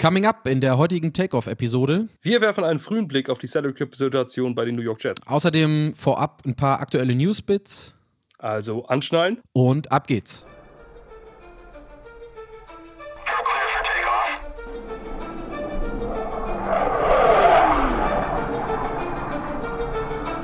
[0.00, 2.08] Coming up in der heutigen Takeoff-Episode.
[2.22, 5.20] Wir werfen einen frühen Blick auf die Salary Cap-Situation bei den New York Jets.
[5.26, 7.92] Außerdem vorab ein paar aktuelle Newsbits.
[8.38, 9.42] Also anschnallen.
[9.52, 10.46] Und ab geht's.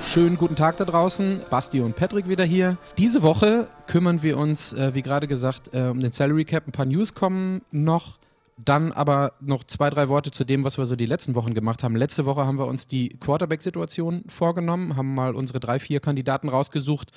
[0.03, 1.41] Schönen guten Tag da draußen.
[1.49, 2.77] Basti und Patrick wieder hier.
[2.99, 6.69] Diese Woche kümmern wir uns, äh, wie gerade gesagt, äh, um den Salary Cap.
[6.69, 8.19] Ein paar News kommen noch.
[8.59, 11.83] Dann aber noch zwei, drei Worte zu dem, was wir so die letzten Wochen gemacht
[11.83, 11.95] haben.
[11.95, 17.11] Letzte Woche haben wir uns die Quarterback-Situation vorgenommen, haben mal unsere drei, vier Kandidaten rausgesucht,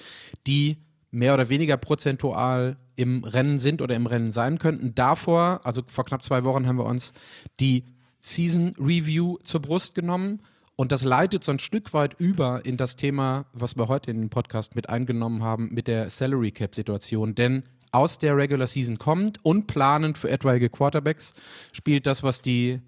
[0.48, 0.78] die
[1.12, 4.94] mehr oder weniger prozentual im Rennen sind oder im Rennen sein könnten.
[4.96, 7.14] Davor, also vor knapp zwei Wochen, haben wir uns
[7.60, 7.86] die
[8.20, 10.42] Season Review zur Brust genommen.
[10.76, 14.20] Und das leitet so ein Stück weit über in das Thema, was wir heute in
[14.20, 17.36] den Podcast mit eingenommen haben, mit der Salary Cap-Situation.
[17.36, 21.34] Denn aus der Regular Season kommt und planend für etwaige Quarterbacks
[21.72, 22.82] spielt das, was die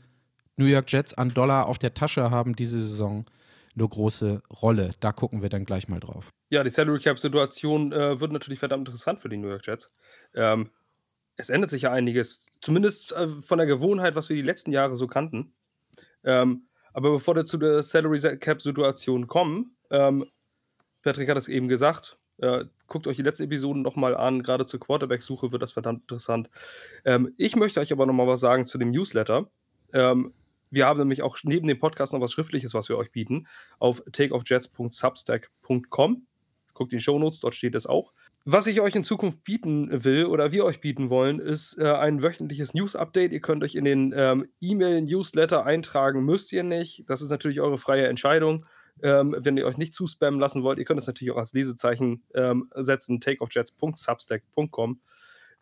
[0.58, 3.26] New York Jets an Dollar auf der Tasche haben diese Saison,
[3.76, 4.92] eine große Rolle.
[5.00, 6.30] Da gucken wir dann gleich mal drauf.
[6.50, 9.92] Ja, die Salary Cap-Situation äh, wird natürlich verdammt interessant für die New York Jets.
[10.36, 10.70] Ähm,
[11.38, 14.96] es ändert sich ja einiges, zumindest äh, von der Gewohnheit, was wir die letzten Jahre
[14.96, 15.54] so kannten.
[16.24, 20.26] Ähm, aber bevor wir zu der Salary Cap-Situation kommen, ähm,
[21.02, 24.44] Patrick hat es eben gesagt, äh, guckt euch die letzten Episoden nochmal an.
[24.44, 26.50] Gerade zur Quarterback-Suche wird das verdammt interessant.
[27.06, 29.50] Ähm, ich möchte euch aber nochmal was sagen zu dem Newsletter.
[29.94, 30.34] Ähm,
[30.70, 33.48] wir haben nämlich auch neben dem Podcast noch was Schriftliches, was wir euch bieten,
[33.80, 36.26] auf takeoffjets.substack.com.
[36.74, 38.14] Guckt in die Shownotes, dort steht es auch.
[38.44, 42.24] Was ich euch in Zukunft bieten will oder wir euch bieten wollen, ist äh, ein
[42.24, 43.34] wöchentliches News-Update.
[43.34, 47.04] Ihr könnt euch in den ähm, E-Mail-Newsletter eintragen, müsst ihr nicht.
[47.08, 48.66] Das ist natürlich eure freie Entscheidung.
[49.04, 52.24] Ähm, wenn ihr euch nicht zuspammen lassen wollt, ihr könnt es natürlich auch als Lesezeichen
[52.34, 55.00] ähm, setzen: takeoffjets.substack.com.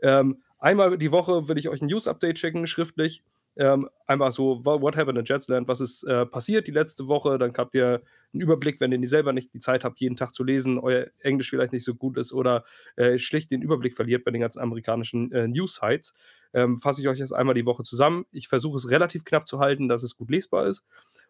[0.01, 3.23] Ähm, einmal die Woche will ich euch ein News-Update schicken, schriftlich.
[3.59, 7.53] Ähm, einmal so, what happened in Jetsland, was ist äh, passiert die letzte Woche, dann
[7.57, 8.01] habt ihr
[8.31, 11.49] einen Überblick, wenn ihr selber nicht die Zeit habt, jeden Tag zu lesen, euer Englisch
[11.49, 12.63] vielleicht nicht so gut ist oder
[12.95, 16.13] äh, schlicht den Überblick verliert bei den ganzen amerikanischen äh, News-Sites,
[16.53, 18.25] ähm, fasse ich euch jetzt einmal die Woche zusammen.
[18.31, 20.85] Ich versuche es relativ knapp zu halten, dass es gut lesbar ist.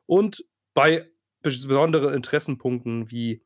[0.05, 1.09] Und bei
[1.41, 3.43] besondere Interessenpunkten wie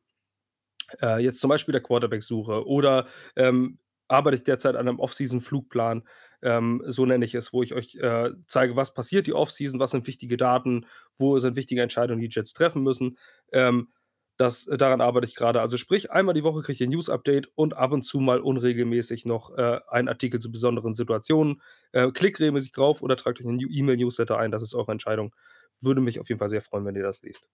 [1.02, 3.06] äh, jetzt zum Beispiel der Quarterback-Suche oder
[3.36, 3.78] ähm,
[4.08, 6.02] arbeite ich derzeit an einem Off-Season-Flugplan,
[6.42, 9.92] ähm, so nenne ich es, wo ich euch äh, zeige, was passiert die Off-Season, was
[9.92, 13.18] sind wichtige Daten, wo sind wichtige Entscheidungen, die Jets treffen müssen.
[13.52, 13.88] Ähm,
[14.36, 15.60] das, daran arbeite ich gerade.
[15.60, 19.26] Also sprich, einmal die Woche kriege ich ein News-Update und ab und zu mal unregelmäßig
[19.26, 21.62] noch äh, einen Artikel zu besonderen Situationen.
[21.92, 25.34] Äh, klickt regelmäßig drauf oder tragt euch einen E-Mail-Newsletter ein, das ist eure Entscheidung.
[25.80, 27.46] Würde mich auf jeden Fall sehr freuen, wenn ihr das liest.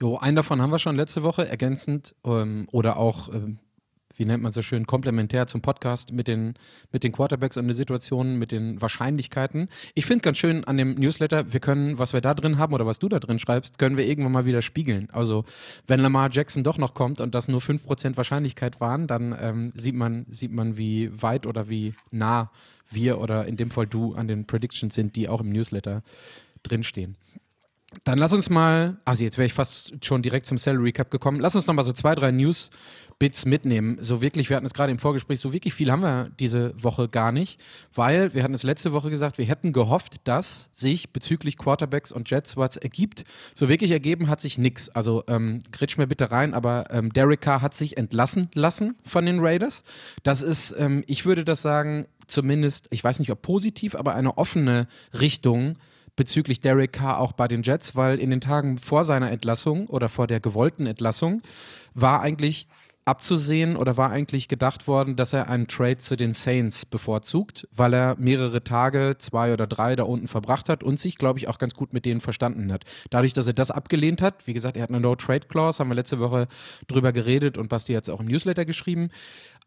[0.00, 3.58] Jo, einen davon haben wir schon letzte Woche, ergänzend ähm, oder auch, ähm,
[4.16, 6.54] wie nennt man so schön, komplementär zum Podcast mit den,
[6.90, 9.68] mit den Quarterbacks und den Situationen, mit den Wahrscheinlichkeiten.
[9.94, 12.86] Ich finde ganz schön an dem Newsletter, wir können, was wir da drin haben oder
[12.86, 15.08] was du da drin schreibst, können wir irgendwann mal wieder spiegeln.
[15.12, 15.44] Also,
[15.86, 19.94] wenn Lamar Jackson doch noch kommt und das nur 5% Wahrscheinlichkeit waren, dann ähm, sieht,
[19.94, 22.50] man, sieht man, wie weit oder wie nah
[22.90, 26.02] wir oder in dem Fall du an den Predictions sind, die auch im Newsletter
[26.62, 27.16] drinstehen.
[28.04, 31.40] Dann lass uns mal, also jetzt wäre ich fast schon direkt zum Salary Cap gekommen.
[31.40, 33.98] Lass uns noch mal so zwei, drei News-Bits mitnehmen.
[34.00, 37.08] So wirklich, wir hatten es gerade im Vorgespräch, so wirklich viel haben wir diese Woche
[37.08, 37.60] gar nicht,
[37.92, 42.30] weil wir hatten es letzte Woche gesagt, wir hätten gehofft, dass sich bezüglich Quarterbacks und
[42.30, 43.24] Jets was ergibt.
[43.56, 44.88] So wirklich ergeben hat sich nichts.
[44.88, 49.26] Also ähm, gritsch mir bitte rein, aber ähm, Derek Carr hat sich entlassen lassen von
[49.26, 49.82] den Raiders.
[50.22, 54.38] Das ist, ähm, ich würde das sagen, zumindest, ich weiß nicht ob positiv, aber eine
[54.38, 55.72] offene Richtung
[56.20, 60.10] bezüglich Derek Carr auch bei den Jets, weil in den Tagen vor seiner Entlassung oder
[60.10, 61.40] vor der gewollten Entlassung
[61.94, 62.68] war eigentlich
[63.06, 67.94] abzusehen oder war eigentlich gedacht worden, dass er einen Trade zu den Saints bevorzugt, weil
[67.94, 71.56] er mehrere Tage, zwei oder drei da unten verbracht hat und sich, glaube ich, auch
[71.56, 72.84] ganz gut mit denen verstanden hat.
[73.08, 76.18] Dadurch, dass er das abgelehnt hat, wie gesagt, er hat eine No-Trade-Clause, haben wir letzte
[76.18, 76.48] Woche
[76.86, 79.08] drüber geredet und Basti hat es auch im Newsletter geschrieben,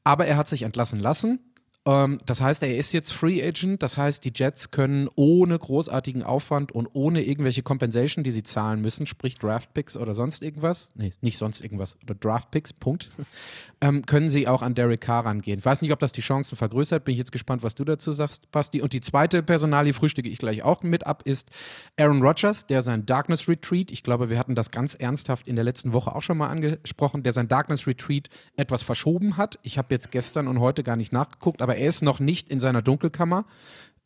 [0.04, 1.40] aber er hat sich entlassen lassen
[1.86, 3.84] ähm, das heißt, er ist jetzt Free Agent.
[3.84, 8.82] Das heißt, die Jets können ohne großartigen Aufwand und ohne irgendwelche Compensation, die sie zahlen
[8.82, 13.12] müssen, sprich Draft Picks oder sonst irgendwas, nee, nicht sonst irgendwas, oder Draft Picks, Punkt,
[13.82, 15.60] ähm, können sie auch an Derek Carr rangehen.
[15.60, 17.04] Ich weiß nicht, ob das die Chancen vergrößert.
[17.04, 18.82] Bin ich jetzt gespannt, was du dazu sagst, Basti.
[18.82, 21.50] Und die zweite Personalie frühstücke ich gleich auch mit ab, ist
[21.98, 25.66] Aaron Rodgers, der sein Darkness Retreat, ich glaube, wir hatten das ganz ernsthaft in der
[25.66, 29.60] letzten Woche auch schon mal angesprochen, der sein Darkness Retreat etwas verschoben hat.
[29.64, 32.60] Ich habe jetzt gestern und heute gar nicht nachgeguckt, aber er ist noch nicht in
[32.60, 33.46] seiner Dunkelkammer.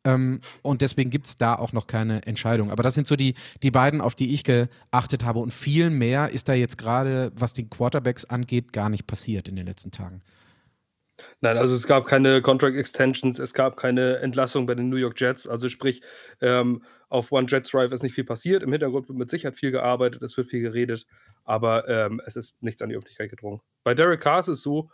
[0.04, 2.72] Ähm, und deswegen gibt es da auch noch keine Entscheidung.
[2.72, 5.40] Aber das sind so die, die beiden, auf die ich geachtet habe.
[5.40, 9.56] Und viel mehr ist da jetzt gerade, was die Quarterbacks angeht, gar nicht passiert in
[9.56, 10.22] den letzten Tagen.
[11.42, 15.20] Nein, also es gab keine Contract Extensions, es gab keine Entlassung bei den New York
[15.20, 15.48] Jets.
[15.48, 16.02] Also sprich,
[16.42, 18.64] ähm, auf One Jets Drive ist nicht viel passiert.
[18.64, 21.08] Im Hintergrund wird mit Sicherheit viel gearbeitet, es wird viel geredet,
[21.44, 23.62] aber ähm, es ist nichts an die Öffentlichkeit gedrungen.
[23.84, 24.92] Bei Derek Carr ist es so,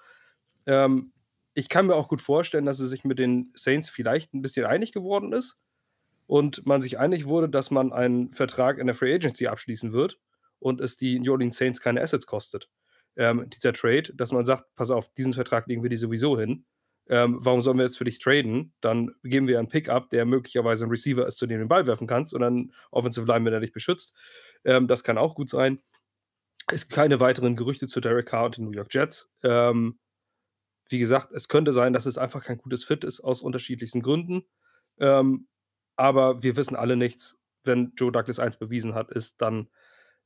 [0.66, 1.12] ähm,
[1.54, 4.66] ich kann mir auch gut vorstellen, dass er sich mit den Saints vielleicht ein bisschen
[4.66, 5.62] einig geworden ist
[6.28, 10.20] und man sich einig wurde, dass man einen Vertrag in der Free Agency abschließen wird
[10.60, 12.70] und es die New Orleans Saints keine Assets kostet
[13.16, 16.66] ähm, dieser Trade, dass man sagt, pass auf, diesen Vertrag legen wir dir sowieso hin.
[17.10, 18.74] Ähm, warum sollen wir jetzt für dich traden?
[18.80, 21.86] Dann geben wir einen Pickup, der möglicherweise ein Receiver ist, zu dem du den Ball
[21.86, 24.16] werfen kannst und dann Offensive Line, wenn er dich beschützt.
[24.64, 25.80] Ähm, das kann auch gut sein.
[26.72, 29.30] Es gibt keine weiteren Gerüchte zu Derek Carr und den New York Jets.
[29.44, 30.00] Ähm,
[30.94, 34.46] wie gesagt, es könnte sein, dass es einfach kein gutes Fit ist aus unterschiedlichsten Gründen.
[35.00, 35.48] Ähm,
[35.98, 37.38] aber wir wissen alle nichts.
[37.66, 39.68] Wenn Joe Douglas eins bewiesen hat, ist dann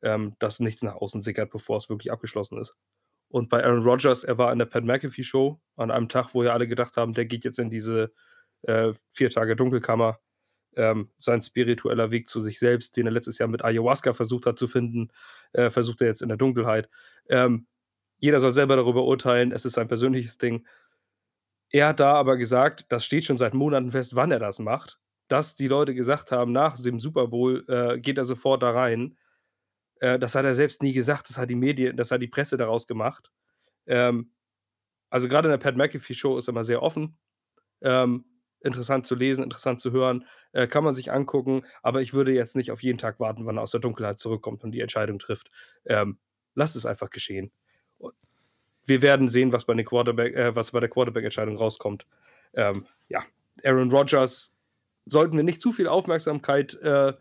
[0.01, 2.77] ähm, dass nichts nach außen sickert, bevor es wirklich abgeschlossen ist.
[3.29, 6.43] Und bei Aaron Rodgers, er war in der Pat McAfee Show an einem Tag, wo
[6.43, 8.13] ja alle gedacht haben, der geht jetzt in diese
[8.63, 10.19] äh, vier Tage Dunkelkammer.
[10.75, 14.59] Ähm, sein spiritueller Weg zu sich selbst, den er letztes Jahr mit Ayahuasca versucht hat
[14.59, 15.09] zu finden,
[15.53, 16.87] äh, versucht er jetzt in der Dunkelheit.
[17.29, 17.67] Ähm,
[18.17, 20.65] jeder soll selber darüber urteilen, es ist sein persönliches Ding.
[21.69, 24.99] Er hat da aber gesagt, das steht schon seit Monaten fest, wann er das macht,
[25.27, 29.17] dass die Leute gesagt haben, nach dem Super Bowl äh, geht er sofort da rein.
[29.99, 32.57] Äh, das hat er selbst nie gesagt, das hat die Medien, das hat die Presse
[32.57, 33.31] daraus gemacht.
[33.85, 34.31] Ähm,
[35.09, 37.17] also gerade in der Pat McAfee Show ist er immer sehr offen.
[37.81, 38.25] Ähm,
[38.61, 42.55] interessant zu lesen, interessant zu hören, äh, kann man sich angucken, aber ich würde jetzt
[42.55, 45.51] nicht auf jeden Tag warten, wann er aus der Dunkelheit zurückkommt und die Entscheidung trifft.
[45.85, 46.19] Ähm,
[46.55, 47.51] lasst es einfach geschehen.
[48.85, 52.05] Wir werden sehen, was bei, Quarterback, äh, was bei der Quarterback-Entscheidung rauskommt.
[52.53, 53.23] Ähm, ja,
[53.63, 54.53] Aaron Rodgers
[55.05, 57.13] sollten wir nicht zu viel Aufmerksamkeit äh,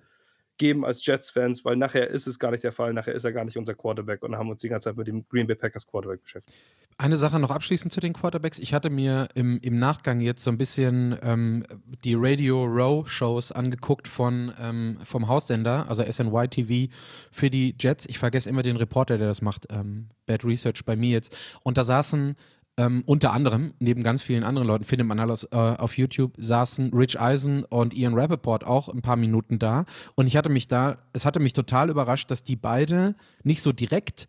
[0.58, 2.92] geben als Jets-Fans, weil nachher ist es gar nicht der Fall.
[2.92, 5.26] Nachher ist er gar nicht unser Quarterback und haben uns die ganze Zeit mit dem
[5.28, 6.56] Green Bay Packers Quarterback beschäftigt.
[6.98, 8.58] Eine Sache noch abschließend zu den Quarterbacks.
[8.58, 11.64] Ich hatte mir im, im Nachgang jetzt so ein bisschen ähm,
[12.04, 16.92] die Radio Row Shows angeguckt von, ähm, vom Haussender, also SNY TV
[17.30, 18.06] für die Jets.
[18.06, 19.66] Ich vergesse immer den Reporter, der das macht.
[19.70, 21.36] Ähm, Bad Research bei mir jetzt.
[21.62, 22.34] Und da saßen
[22.78, 26.92] ähm, unter anderem, neben ganz vielen anderen Leuten, findet man alles äh, auf YouTube, saßen
[26.92, 29.84] Rich Eisen und Ian Rappaport auch ein paar Minuten da.
[30.14, 33.72] Und ich hatte mich da, es hatte mich total überrascht, dass die beide nicht so
[33.72, 34.28] direkt,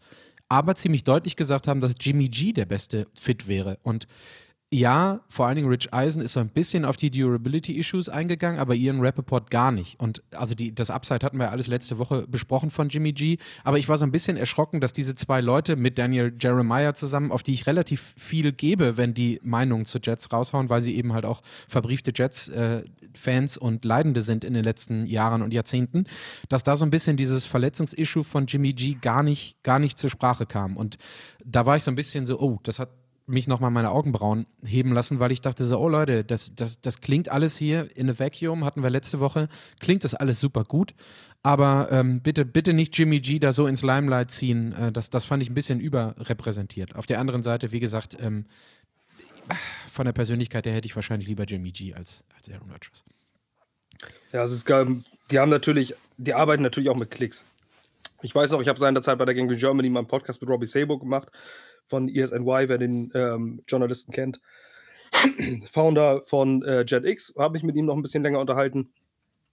[0.50, 3.80] aber ziemlich deutlich gesagt haben, dass Jimmy G der beste Fit wäre.
[3.84, 4.08] Und
[4.70, 8.76] ja, vor allen Dingen Rich Eisen ist so ein bisschen auf die Durability-Issues eingegangen, aber
[8.76, 9.98] Ian Rappaport gar nicht.
[9.98, 13.38] Und also die, das Upside hatten wir alles letzte Woche besprochen von Jimmy G.
[13.64, 17.32] Aber ich war so ein bisschen erschrocken, dass diese zwei Leute mit Daniel Jeremiah zusammen,
[17.32, 21.14] auf die ich relativ viel gebe, wenn die Meinungen zu Jets raushauen, weil sie eben
[21.14, 26.08] halt auch verbriefte Jets-Fans äh, und Leidende sind in den letzten Jahren und Jahrzehnten,
[26.50, 30.10] dass da so ein bisschen dieses Verletzungsissue von Jimmy G gar nicht, gar nicht zur
[30.10, 30.76] Sprache kam.
[30.76, 30.98] Und
[31.46, 32.90] da war ich so ein bisschen so, oh, das hat
[33.28, 37.02] mich nochmal meine Augenbrauen heben lassen, weil ich dachte so, oh Leute, das, das, das
[37.02, 40.96] klingt alles hier in a Vacuum, hatten wir letzte Woche, klingt das alles super gut,
[41.44, 45.26] aber ähm, bitte, bitte nicht Jimmy G da so ins Limelight ziehen, äh, das, das
[45.26, 46.96] fand ich ein bisschen überrepräsentiert.
[46.96, 48.46] Auf der anderen Seite, wie gesagt, ähm,
[49.92, 53.04] von der Persönlichkeit her hätte ich wahrscheinlich lieber Jimmy G als, als Aaron Rodgers.
[54.32, 54.68] Ja, es ist,
[55.32, 57.44] die haben natürlich, die arbeiten natürlich auch mit Klicks.
[58.22, 60.66] Ich weiß noch, ich habe seinerzeit bei der Gang Germany mal einen Podcast mit Robbie
[60.66, 61.30] Sabo gemacht
[61.88, 64.40] von ESNY, wer den ähm, Journalisten kennt.
[65.72, 68.92] Founder von äh, JetX, habe ich mit ihm noch ein bisschen länger unterhalten.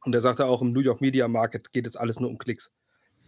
[0.05, 2.75] Und er sagte auch, im New York Media Market geht es alles nur um Klicks.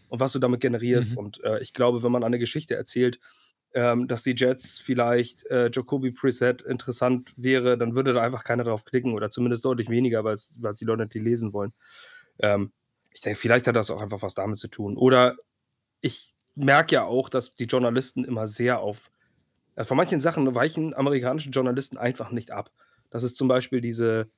[0.09, 1.13] Und was du damit generierst.
[1.13, 1.19] Mhm.
[1.19, 3.19] Und äh, ich glaube, wenn man eine Geschichte erzählt,
[3.75, 8.65] ähm, dass die Jets vielleicht äh, Jacoby Preset interessant wäre, dann würde da einfach keiner
[8.65, 11.73] drauf klicken oder zumindest deutlich weniger, weil die Leute nicht lesen wollen.
[12.39, 12.73] Ähm,
[13.13, 14.97] ich denke, vielleicht hat das auch einfach was damit zu tun.
[14.97, 15.37] Oder
[16.01, 19.11] ich merke ja auch, dass die Journalisten immer sehr auf.
[19.77, 22.71] Also von manchen Sachen weichen amerikanische Journalisten einfach nicht ab.
[23.11, 24.29] Das ist zum Beispiel diese,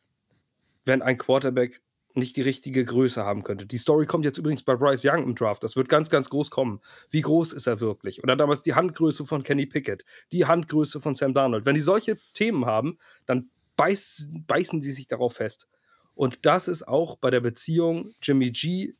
[0.85, 1.81] wenn ein Quarterback
[2.15, 3.67] nicht die richtige Größe haben könnte.
[3.67, 5.63] Die Story kommt jetzt übrigens bei Bryce Young im Draft.
[5.63, 6.81] Das wird ganz, ganz groß kommen.
[7.11, 8.23] Wie groß ist er wirklich?
[8.23, 11.65] Oder damals die Handgröße von Kenny Pickett, die Handgröße von Sam Darnold.
[11.65, 15.69] Wenn die solche Themen haben, dann beiß, beißen die sich darauf fest.
[16.15, 18.95] Und das ist auch bei der Beziehung Jimmy G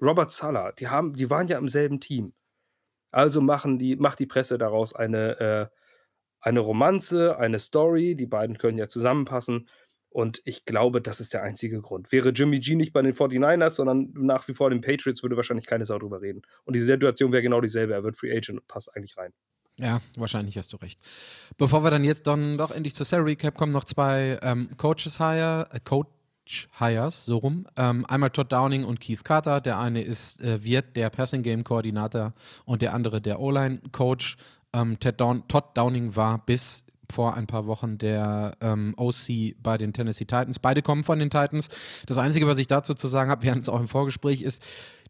[0.00, 2.34] Robert Sala, die, haben, die waren ja im selben Team.
[3.10, 5.66] Also machen die, macht die Presse daraus eine, äh,
[6.40, 8.14] eine Romanze, eine Story.
[8.14, 9.68] Die beiden können ja zusammenpassen.
[10.10, 12.10] Und ich glaube, das ist der einzige Grund.
[12.10, 15.66] Wäre Jimmy G nicht bei den 49ers, sondern nach wie vor den Patriots, würde wahrscheinlich
[15.66, 16.42] keine Sau drüber reden.
[16.64, 17.92] Und die Situation wäre genau dieselbe.
[17.92, 19.32] Er wird Free Agent und passt eigentlich rein.
[19.78, 20.98] Ja, wahrscheinlich hast du recht.
[21.58, 25.18] Bevor wir dann jetzt dann doch endlich zur Salary Cap kommen, noch zwei ähm, Coaches
[25.18, 26.06] Hire, äh, Co
[26.78, 27.66] Hires, so rum.
[27.76, 29.60] Ähm, einmal Todd Downing und Keith Carter.
[29.60, 32.32] Der eine ist, äh, wird der Passing Game Koordinator
[32.64, 34.36] und der andere der O-Line Coach.
[34.72, 40.24] Ähm, Todd Downing war bis vor ein paar Wochen der ähm, OC bei den Tennessee
[40.24, 40.58] Titans.
[40.58, 41.68] Beide kommen von den Titans.
[42.06, 44.64] Das Einzige, was ich dazu zu sagen habe, hatten es auch im Vorgespräch, ist,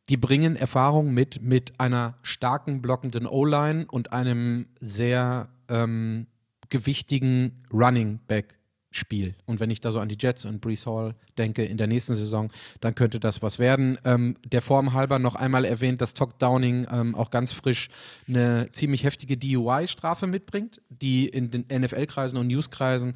[0.08, 6.26] die bringen Erfahrung mit, mit einer starken blockenden O-Line und einem sehr ähm,
[6.68, 8.55] gewichtigen Running Back
[8.96, 9.34] Spiel.
[9.46, 12.14] Und wenn ich da so an die Jets und Brees Hall denke in der nächsten
[12.14, 12.50] Saison,
[12.80, 13.98] dann könnte das was werden.
[14.04, 17.88] Ähm, der Form halber noch einmal erwähnt, dass Todd Downing ähm, auch ganz frisch
[18.28, 23.14] eine ziemlich heftige DUI-Strafe mitbringt, die in den NFL-Kreisen und News-Kreisen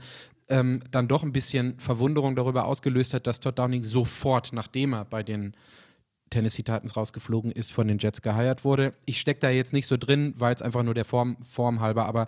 [0.49, 5.05] ähm, dann doch ein bisschen Verwunderung darüber ausgelöst hat, dass Todd Downing sofort, nachdem er
[5.05, 5.55] bei den
[6.31, 8.95] Tennessee Titans rausgeflogen ist, von den Jets geheiert wurde.
[9.05, 12.07] Ich stecke da jetzt nicht so drin, weil es einfach nur der Form, Form halber,
[12.07, 12.27] aber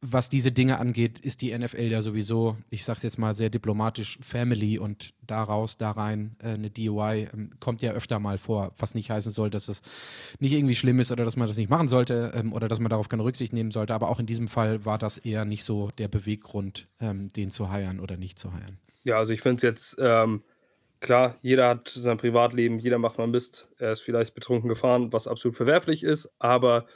[0.00, 4.18] was diese Dinge angeht, ist die NFL ja sowieso, ich sag's jetzt mal sehr diplomatisch,
[4.20, 8.94] Family und daraus, da rein äh, eine DUI ähm, kommt ja öfter mal vor, was
[8.94, 9.82] nicht heißen soll, dass es
[10.38, 12.90] nicht irgendwie schlimm ist oder dass man das nicht machen sollte ähm, oder dass man
[12.90, 13.92] darauf keine Rücksicht nehmen sollte.
[13.92, 17.70] Aber auch in diesem Fall war das eher nicht so der Beweggrund, ähm, den zu
[17.70, 18.78] heiern oder nicht zu heiern.
[19.02, 20.42] Ja, also ich finde es jetzt ähm,
[21.00, 23.68] klar, jeder hat sein Privatleben, jeder macht mal Mist.
[23.78, 26.86] Er ist vielleicht betrunken gefahren, was absolut verwerflich ist, aber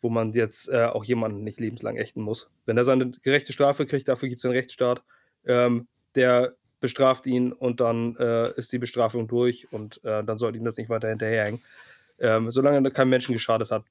[0.00, 2.50] wo man jetzt äh, auch jemanden nicht lebenslang ächten muss.
[2.66, 5.02] Wenn er seine gerechte Strafe kriegt, dafür gibt es einen Rechtsstaat,
[5.44, 10.58] ähm, der bestraft ihn und dann äh, ist die Bestrafung durch und äh, dann sollte
[10.58, 11.62] ihm das nicht weiter hinterherhängen.
[12.18, 13.84] Ähm, solange er keinem Menschen geschadet hat,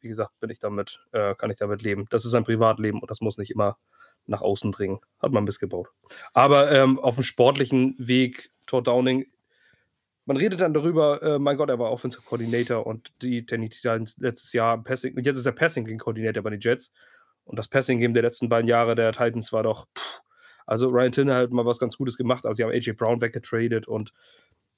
[0.00, 2.06] wie gesagt, bin ich damit, äh, kann ich damit leben.
[2.10, 3.78] Das ist ein Privatleben und das muss nicht immer
[4.26, 5.00] nach außen dringen.
[5.20, 5.88] Hat man missgebaut.
[6.32, 9.26] Aber ähm, auf dem sportlichen Weg, Todd Downing
[10.28, 14.18] man redet dann darüber, äh, mein Gott, er war Offensive Coordinator und die Tennessee Titans
[14.18, 16.92] letztes Jahr Passing, und jetzt ist er Passing Game Coordinator bei den Jets.
[17.44, 20.20] Und das Passing Game der letzten beiden Jahre der Titans war doch, pff,
[20.66, 23.88] also Ryan Tinner hat mal was ganz Gutes gemacht, also sie haben AJ Brown weggetradet
[23.88, 24.12] und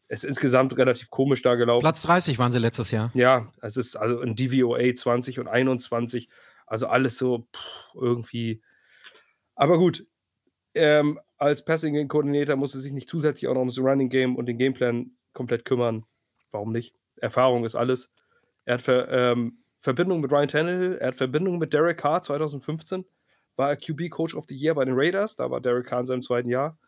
[0.07, 1.83] es ist insgesamt relativ komisch da gelaufen.
[1.83, 3.11] Platz 30 waren sie letztes Jahr.
[3.14, 6.28] Ja, es ist also ein DVOA 20 und 21,
[6.64, 8.62] also alles so pff, irgendwie.
[9.57, 10.07] Aber gut,
[10.75, 14.47] ähm, als Passing Game Coordinator musste sich nicht zusätzlich auch noch ums Running Game und
[14.47, 16.04] den Gameplan komplett kümmern.
[16.50, 16.96] Warum nicht?
[17.16, 18.10] Erfahrung ist alles.
[18.64, 23.06] Er hat Ver, ähm, Verbindung mit Ryan Tannehill, er hat Verbindung mit Derek Carr 2015,
[23.56, 26.06] war er QB Coach of the Year bei den Raiders, da war Derek Carr in
[26.06, 26.78] seinem zweiten Jahr.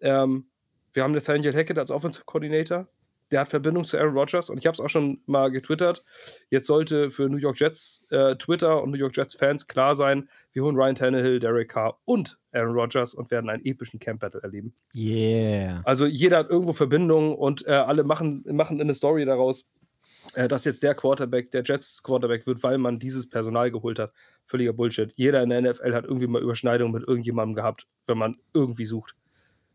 [0.00, 0.50] Ähm,
[0.92, 2.86] wir haben Nathaniel Hackett als Offensive Coordinator,
[3.30, 6.04] der hat Verbindung zu Aaron Rodgers und ich habe es auch schon mal getwittert.
[6.50, 10.28] Jetzt sollte für New York Jets äh, Twitter und New York Jets Fans klar sein,
[10.58, 14.42] wir holen Ryan Tannehill, Derek Carr und Aaron Rodgers und werden einen epischen Camp Battle
[14.42, 14.74] erleben.
[14.92, 15.82] Yeah.
[15.84, 19.70] Also jeder hat irgendwo Verbindungen und äh, alle machen, machen eine Story daraus,
[20.34, 24.12] äh, dass jetzt der Quarterback, der Jets Quarterback wird, weil man dieses Personal geholt hat.
[24.46, 25.12] Völliger Bullshit.
[25.14, 29.14] Jeder in der NFL hat irgendwie mal Überschneidungen mit irgendjemandem gehabt, wenn man irgendwie sucht.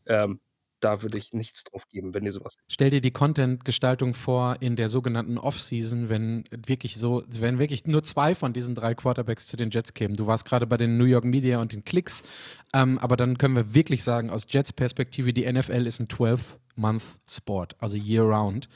[0.05, 0.41] Ähm,
[0.83, 2.57] da würde ich nichts drauf geben, wenn ihr sowas.
[2.67, 8.03] Stell dir die Content-Gestaltung vor in der sogenannten Off-Season, wenn wirklich so, wenn wirklich nur
[8.03, 10.15] zwei von diesen drei Quarterbacks zu den Jets kämen.
[10.15, 12.23] Du warst gerade bei den New York Media und den Klicks,
[12.73, 16.07] ähm, aber dann können wir wirklich sagen, aus Jets Perspektive, die NFL ist ein
[16.77, 18.67] 12-Month-Sport, also year-round.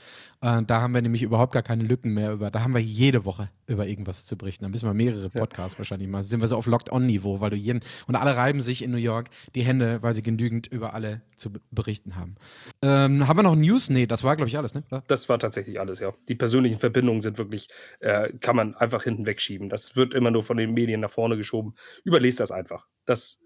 [0.42, 2.52] Äh, da haben wir nämlich überhaupt gar keine Lücken mehr über.
[2.52, 4.66] Da haben wir jede Woche über irgendwas zu berichten.
[4.66, 5.80] Da müssen wir mehrere Podcasts ja.
[5.80, 6.24] wahrscheinlich mal.
[6.24, 7.82] Sind wir so auf Locked-On-Niveau, weil du jeden.
[8.08, 11.52] Und alle reiben sich in New York die Hände, weil sie genügend über alle zu
[11.72, 12.36] berichten haben.
[12.82, 13.90] Ähm, haben wir noch News?
[13.90, 14.84] Nee, das war, glaube ich, alles, ne?
[14.92, 15.04] Ja.
[15.08, 16.14] Das war tatsächlich alles, ja.
[16.28, 19.70] Die persönlichen Verbindungen sind wirklich, äh, kann man einfach hinten wegschieben.
[19.70, 21.76] Das wird immer nur von den Medien nach vorne geschoben.
[22.04, 22.88] Überlest das einfach.
[23.06, 23.42] Das,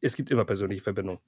[0.00, 1.20] es gibt immer persönliche Verbindungen.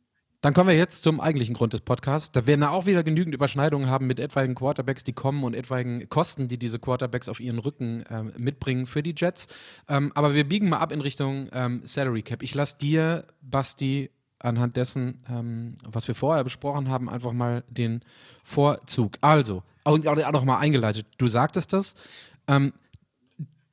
[0.44, 2.30] Dann kommen wir jetzt zum eigentlichen Grund des Podcasts.
[2.30, 6.06] Da werden wir auch wieder genügend Überschneidungen haben mit etwaigen Quarterbacks, die kommen und etwaigen
[6.10, 9.46] Kosten, die diese Quarterbacks auf ihren Rücken ähm, mitbringen für die Jets.
[9.88, 12.42] Ähm, aber wir biegen mal ab in Richtung ähm, Salary Cap.
[12.42, 18.02] Ich lasse dir, Basti, anhand dessen, ähm, was wir vorher besprochen haben, einfach mal den
[18.42, 19.12] Vorzug.
[19.22, 21.06] Also, und auch noch mal eingeleitet.
[21.16, 21.94] Du sagtest das.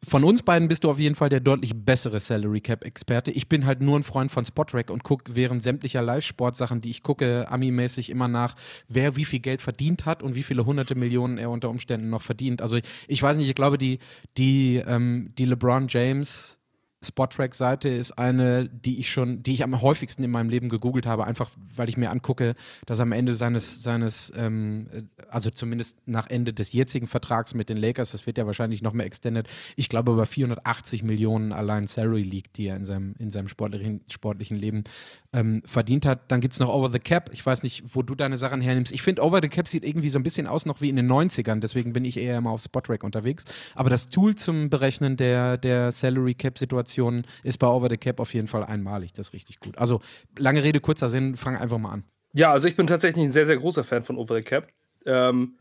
[0.03, 3.29] Von uns beiden bist du auf jeden Fall der deutlich bessere Salary Cap Experte.
[3.29, 7.03] Ich bin halt nur ein Freund von Spotrack und gucke während sämtlicher Live-Sportsachen, die ich
[7.03, 8.55] gucke, Ami-mäßig immer nach,
[8.87, 12.23] wer wie viel Geld verdient hat und wie viele hunderte Millionen er unter Umständen noch
[12.23, 12.63] verdient.
[12.63, 13.99] Also ich weiß nicht, ich glaube, die,
[14.39, 16.60] die, ähm, die LeBron James
[17.03, 21.25] Spottrack-Seite ist eine, die ich schon, die ich am häufigsten in meinem Leben gegoogelt habe,
[21.25, 22.53] einfach weil ich mir angucke,
[22.85, 27.77] dass am Ende seines, seines ähm, also zumindest nach Ende des jetzigen Vertrags mit den
[27.77, 32.21] Lakers, das wird ja wahrscheinlich noch mehr extended, ich glaube über 480 Millionen allein Salary
[32.21, 34.83] liegt, die er in seinem, in seinem sportlichen, sportlichen Leben
[35.33, 36.31] ähm, verdient hat.
[36.31, 37.31] Dann gibt es noch Over the Cap.
[37.33, 38.91] Ich weiß nicht, wo du deine Sachen hernimmst.
[38.93, 41.11] Ich finde, Over the Cap sieht irgendwie so ein bisschen aus noch wie in den
[41.11, 43.45] 90ern, deswegen bin ich eher immer auf Spotrack unterwegs.
[43.73, 48.19] Aber das Tool zum Berechnen der, der Salary Cap-Situation Situation ist bei Over the Cap
[48.19, 49.13] auf jeden Fall einmalig.
[49.13, 49.77] Das ist richtig gut.
[49.77, 50.01] Also,
[50.37, 52.03] lange Rede, kurzer Sinn, fang einfach mal an.
[52.33, 54.67] Ja, also ich bin tatsächlich ein sehr, sehr großer Fan von Over the Cap.
[55.05, 55.57] Ähm,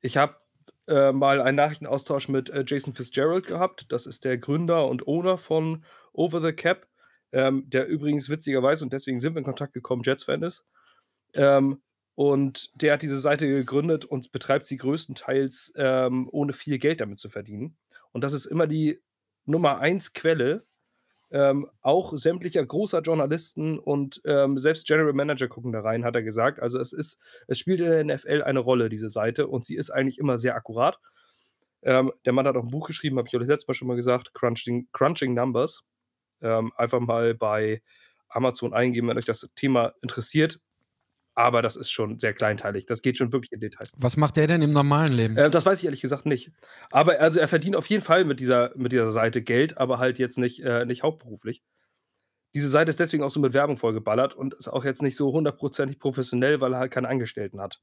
[0.00, 0.36] ich habe
[0.86, 3.86] äh, mal einen Nachrichtenaustausch mit äh, Jason Fitzgerald gehabt.
[3.90, 6.86] Das ist der Gründer und Owner von Over the Cap.
[7.32, 10.66] ähm, der übrigens witzigerweise, und deswegen sind wir in Kontakt gekommen, Jets-Fan ist.
[11.34, 11.82] Ähm,
[12.14, 17.18] und der hat diese Seite gegründet und betreibt sie größtenteils ähm, ohne viel Geld damit
[17.18, 17.76] zu verdienen.
[18.12, 19.00] Und das ist immer die
[19.48, 20.64] Nummer eins Quelle,
[21.30, 26.22] ähm, auch sämtlicher großer Journalisten und ähm, selbst General Manager gucken da rein, hat er
[26.22, 26.60] gesagt.
[26.60, 29.90] Also es ist, es spielt in der NFL eine Rolle, diese Seite, und sie ist
[29.90, 30.98] eigentlich immer sehr akkurat.
[31.82, 33.96] Ähm, der Mann hat auch ein Buch geschrieben, habe ich euch letztes Mal schon mal
[33.96, 35.84] gesagt, Crunching, Crunching Numbers.
[36.40, 37.82] Ähm, einfach mal bei
[38.28, 40.60] Amazon eingeben, wenn euch das Thema interessiert.
[41.38, 42.86] Aber das ist schon sehr kleinteilig.
[42.86, 43.92] Das geht schon wirklich in Details.
[43.96, 45.36] Was macht der denn im normalen Leben?
[45.36, 46.50] Äh, das weiß ich ehrlich gesagt nicht.
[46.90, 50.18] Aber also er verdient auf jeden Fall mit dieser, mit dieser Seite Geld, aber halt
[50.18, 51.62] jetzt nicht, äh, nicht hauptberuflich.
[52.56, 55.32] Diese Seite ist deswegen auch so mit Werbung vollgeballert und ist auch jetzt nicht so
[55.32, 57.80] hundertprozentig professionell, weil er halt keine Angestellten hat.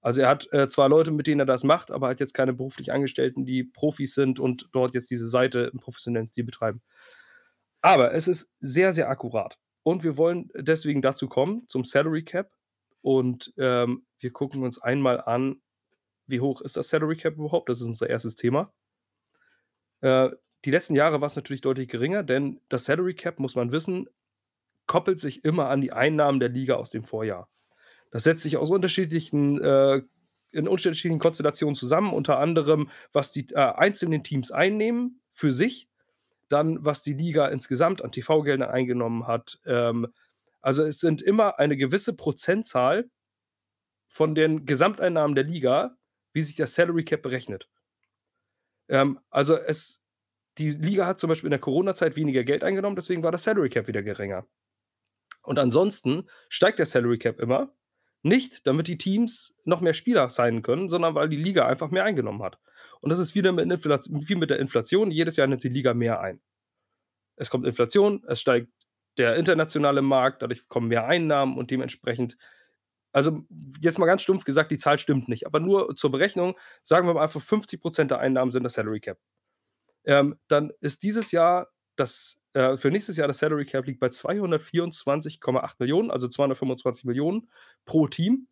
[0.00, 2.52] Also er hat äh, zwar Leute, mit denen er das macht, aber halt jetzt keine
[2.52, 6.82] beruflich Angestellten, die Profis sind und dort jetzt diese Seite im professionellen Stil betreiben.
[7.80, 9.56] Aber es ist sehr, sehr akkurat.
[9.84, 12.50] Und wir wollen deswegen dazu kommen, zum Salary Cap.
[13.02, 15.60] Und ähm, wir gucken uns einmal an,
[16.26, 17.68] wie hoch ist das Salary Cap überhaupt?
[17.68, 18.72] Das ist unser erstes Thema.
[20.00, 20.30] Äh,
[20.64, 24.08] die letzten Jahre war es natürlich deutlich geringer, denn das Salary Cap, muss man wissen,
[24.86, 27.48] koppelt sich immer an die Einnahmen der Liga aus dem Vorjahr.
[28.10, 30.02] Das setzt sich aus unterschiedlichen, äh,
[30.52, 35.88] in unterschiedlichen Konstellationen zusammen, unter anderem, was die äh, einzelnen Teams einnehmen für sich,
[36.48, 40.08] dann was die Liga insgesamt an TV-Geldern eingenommen hat, ähm,
[40.62, 43.10] also es sind immer eine gewisse Prozentzahl
[44.08, 45.96] von den Gesamteinnahmen der Liga,
[46.32, 47.68] wie sich das Salary Cap berechnet.
[48.88, 50.02] Ähm, also es,
[50.58, 53.68] die Liga hat zum Beispiel in der Corona-Zeit weniger Geld eingenommen, deswegen war das Salary
[53.68, 54.46] Cap wieder geringer.
[55.42, 57.74] Und ansonsten steigt der Salary Cap immer,
[58.22, 62.04] nicht damit die Teams noch mehr Spieler sein können, sondern weil die Liga einfach mehr
[62.04, 62.58] eingenommen hat.
[63.00, 65.10] Und das ist wieder mit, wie mit der Inflation.
[65.10, 66.40] Jedes Jahr nimmt die Liga mehr ein.
[67.34, 68.70] Es kommt Inflation, es steigt
[69.18, 72.36] der internationale Markt, dadurch kommen mehr Einnahmen und dementsprechend,
[73.12, 73.44] also
[73.80, 77.14] jetzt mal ganz stumpf gesagt, die Zahl stimmt nicht, aber nur zur Berechnung, sagen wir
[77.14, 79.18] mal einfach 50% der Einnahmen sind das Salary Cap.
[80.04, 84.08] Ähm, dann ist dieses Jahr das, äh, für nächstes Jahr das Salary Cap liegt bei
[84.08, 87.50] 224,8 Millionen, also 225 Millionen
[87.84, 88.48] pro Team.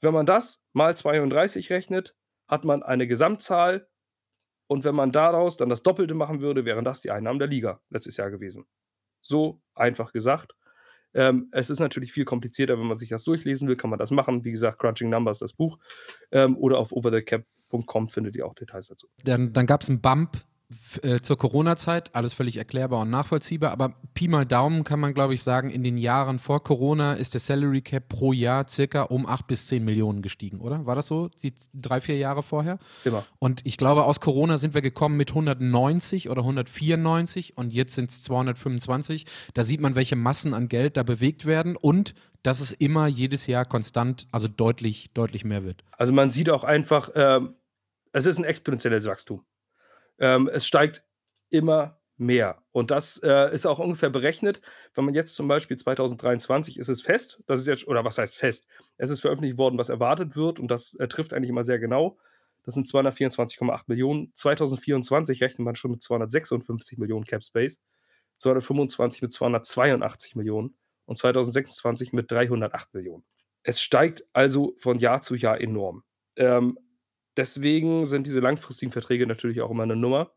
[0.00, 2.16] Wenn man das mal 32 rechnet,
[2.48, 3.88] hat man eine Gesamtzahl
[4.66, 7.80] und wenn man daraus dann das Doppelte machen würde, wären das die Einnahmen der Liga
[7.90, 8.66] letztes Jahr gewesen.
[9.24, 10.54] So einfach gesagt.
[11.14, 14.10] Ähm, es ist natürlich viel komplizierter, wenn man sich das durchlesen will, kann man das
[14.10, 14.44] machen.
[14.44, 15.78] Wie gesagt, Crunching Numbers, das Buch.
[16.32, 19.08] Ähm, oder auf overthecap.com findet ihr auch Details dazu.
[19.24, 20.36] Dann, dann gab es einen Bump
[21.02, 25.34] äh, zur Corona-Zeit, alles völlig erklärbar und nachvollziehbar, aber Pi mal Daumen kann man, glaube
[25.34, 29.26] ich, sagen, in den Jahren vor Corona ist der Salary Cap pro Jahr circa um
[29.26, 30.86] 8 bis 10 Millionen gestiegen, oder?
[30.86, 32.78] War das so, die drei, vier Jahre vorher?
[33.04, 33.24] Immer.
[33.38, 38.10] Und ich glaube, aus Corona sind wir gekommen mit 190 oder 194 und jetzt sind
[38.10, 39.26] es 225.
[39.52, 43.46] Da sieht man, welche Massen an Geld da bewegt werden und dass es immer jedes
[43.46, 45.82] Jahr konstant, also deutlich, deutlich mehr wird.
[45.92, 47.54] Also man sieht auch einfach, ähm,
[48.12, 49.42] es ist ein exponentielles Wachstum.
[50.18, 51.04] Ähm, es steigt
[51.50, 52.62] immer mehr.
[52.72, 54.60] Und das äh, ist auch ungefähr berechnet.
[54.94, 58.36] Wenn man jetzt zum Beispiel 2023 ist es fest, das ist jetzt, oder was heißt
[58.36, 58.66] fest?
[58.96, 62.18] Es ist veröffentlicht worden, was erwartet wird und das äh, trifft eigentlich immer sehr genau.
[62.64, 64.32] Das sind 224,8 Millionen.
[64.34, 67.82] 2024 rechnet man schon mit 256 Millionen Cap Space,
[68.38, 73.24] 225 mit 282 Millionen und 2026 mit 308 Millionen.
[73.62, 76.04] Es steigt also von Jahr zu Jahr enorm.
[76.36, 76.78] Ähm,
[77.36, 80.30] Deswegen sind diese langfristigen Verträge natürlich auch immer eine Nummer.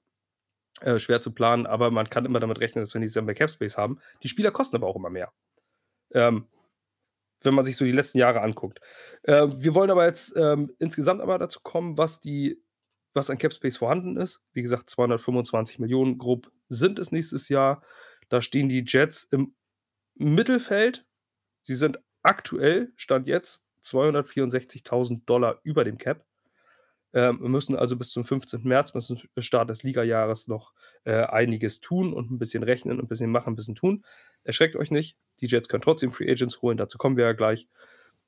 [0.81, 3.33] Äh, schwer zu planen, aber man kann immer damit rechnen, dass wir dieses Jahr mehr
[3.33, 3.99] Capspace haben.
[4.21, 5.31] Die Spieler kosten aber auch immer mehr.
[6.11, 6.45] Ähm,
[7.41, 8.79] wenn man sich so die letzten Jahre anguckt.
[9.23, 12.61] Äh, wir wollen aber jetzt ähm, insgesamt aber dazu kommen, was die,
[13.13, 14.43] was an Capspace vorhanden ist.
[14.53, 17.81] Wie gesagt, 225 Millionen grob sind es nächstes Jahr.
[18.29, 19.55] Da stehen die Jets im
[20.15, 21.05] Mittelfeld.
[21.61, 26.23] Sie sind aktuell, Stand jetzt, 264.000 Dollar über dem Cap.
[27.17, 28.61] Ähm, wir müssen also bis zum 15.
[28.61, 33.07] März, bis zum Start des Ligajahres, noch äh, einiges tun und ein bisschen rechnen, ein
[33.07, 34.05] bisschen machen, ein bisschen tun.
[34.43, 35.17] Erschreckt euch nicht.
[35.41, 37.67] Die Jets können trotzdem Free Agents holen, dazu kommen wir ja gleich.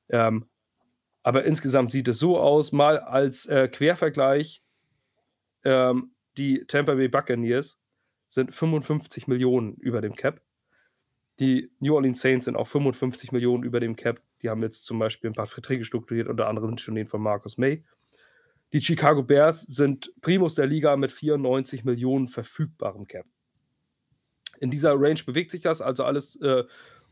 [0.09, 0.49] Ähm,
[1.21, 4.63] aber insgesamt sieht es so aus, mal als äh, Quervergleich,
[5.63, 7.79] ähm, die Tampa Bay Buccaneers
[8.27, 10.41] sind 55 Millionen über dem Cap.
[11.39, 14.19] Die New Orleans Saints sind auch 55 Millionen über dem Cap.
[14.41, 17.59] Die haben jetzt zum Beispiel ein paar Verträge strukturiert, unter anderem schon den von Marcus
[17.59, 17.83] May.
[18.71, 23.25] Die Chicago Bears sind Primus der Liga mit 94 Millionen verfügbarem Cap.
[24.59, 26.65] In dieser Range bewegt sich das, also alles äh,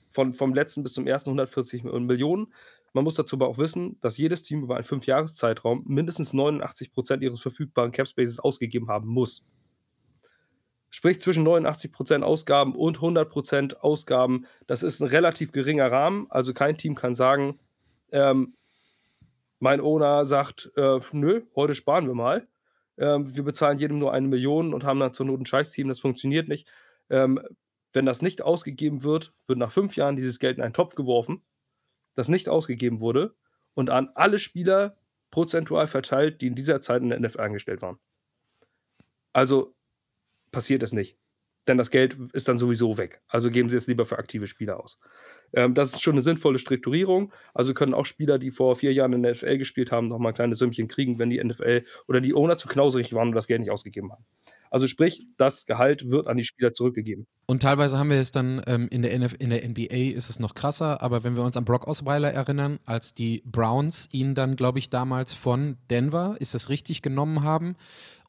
[0.09, 2.53] von, vom letzten bis zum ersten 140 Millionen.
[2.93, 7.23] Man muss dazu aber auch wissen, dass jedes Team über einen Fünfjahreszeitraum mindestens 89 Prozent
[7.23, 9.45] ihres verfügbaren Cap Spaces ausgegeben haben muss.
[10.89, 14.45] Sprich zwischen 89% Ausgaben und 100% Ausgaben.
[14.67, 16.27] Das ist ein relativ geringer Rahmen.
[16.29, 17.59] Also kein Team kann sagen,
[18.11, 18.56] ähm,
[19.59, 22.47] mein Owner sagt, äh, nö, heute sparen wir mal.
[22.97, 25.87] Ähm, wir bezahlen jedem nur eine Million und haben dann zur Not ein Scheißteam.
[25.87, 26.67] Das funktioniert nicht.
[27.09, 27.39] Ähm,
[27.93, 31.43] wenn das nicht ausgegeben wird, wird nach fünf Jahren dieses Geld in einen Topf geworfen,
[32.15, 33.35] das nicht ausgegeben wurde
[33.73, 34.97] und an alle Spieler
[35.31, 37.99] prozentual verteilt, die in dieser Zeit in der NFL angestellt waren.
[39.33, 39.75] Also
[40.51, 41.17] passiert es nicht.
[41.67, 43.21] Denn das Geld ist dann sowieso weg.
[43.27, 44.99] Also geben Sie es lieber für aktive Spieler aus.
[45.53, 47.33] Ähm, das ist schon eine sinnvolle Strukturierung.
[47.53, 50.35] Also können auch Spieler, die vor vier Jahren in der NFL gespielt haben, nochmal ein
[50.35, 53.61] kleines Sümmchen kriegen, wenn die NFL oder die Owner zu knauserig waren und das Geld
[53.61, 54.25] nicht ausgegeben haben.
[54.69, 57.25] Also sprich, das Gehalt wird an die Spieler zurückgegeben.
[57.45, 60.39] Und teilweise haben wir es dann ähm, in, der NF in der NBA ist es
[60.39, 64.57] noch krasser, aber wenn wir uns an Brock Osweiler erinnern, als die Browns ihn dann,
[64.57, 67.75] glaube ich, damals von Denver, ist es richtig, genommen haben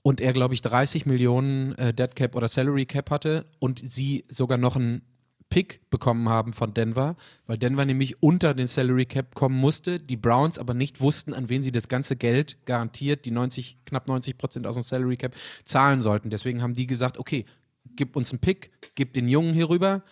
[0.02, 4.24] und er, glaube ich, 30 Millionen äh, Dead Cap oder Salary Cap hatte und sie
[4.28, 5.02] sogar noch einen
[5.50, 10.16] Pick bekommen haben von Denver, weil Denver nämlich unter den Salary Cap kommen musste, die
[10.16, 14.36] Browns aber nicht wussten, an wen sie das ganze Geld garantiert, die 90, knapp 90
[14.36, 15.34] Prozent aus dem Salary Cap
[15.64, 16.28] zahlen sollten.
[16.28, 17.46] Deswegen haben die gesagt, okay,
[17.96, 20.02] gib uns einen Pick, gib den Jungen hier rüber.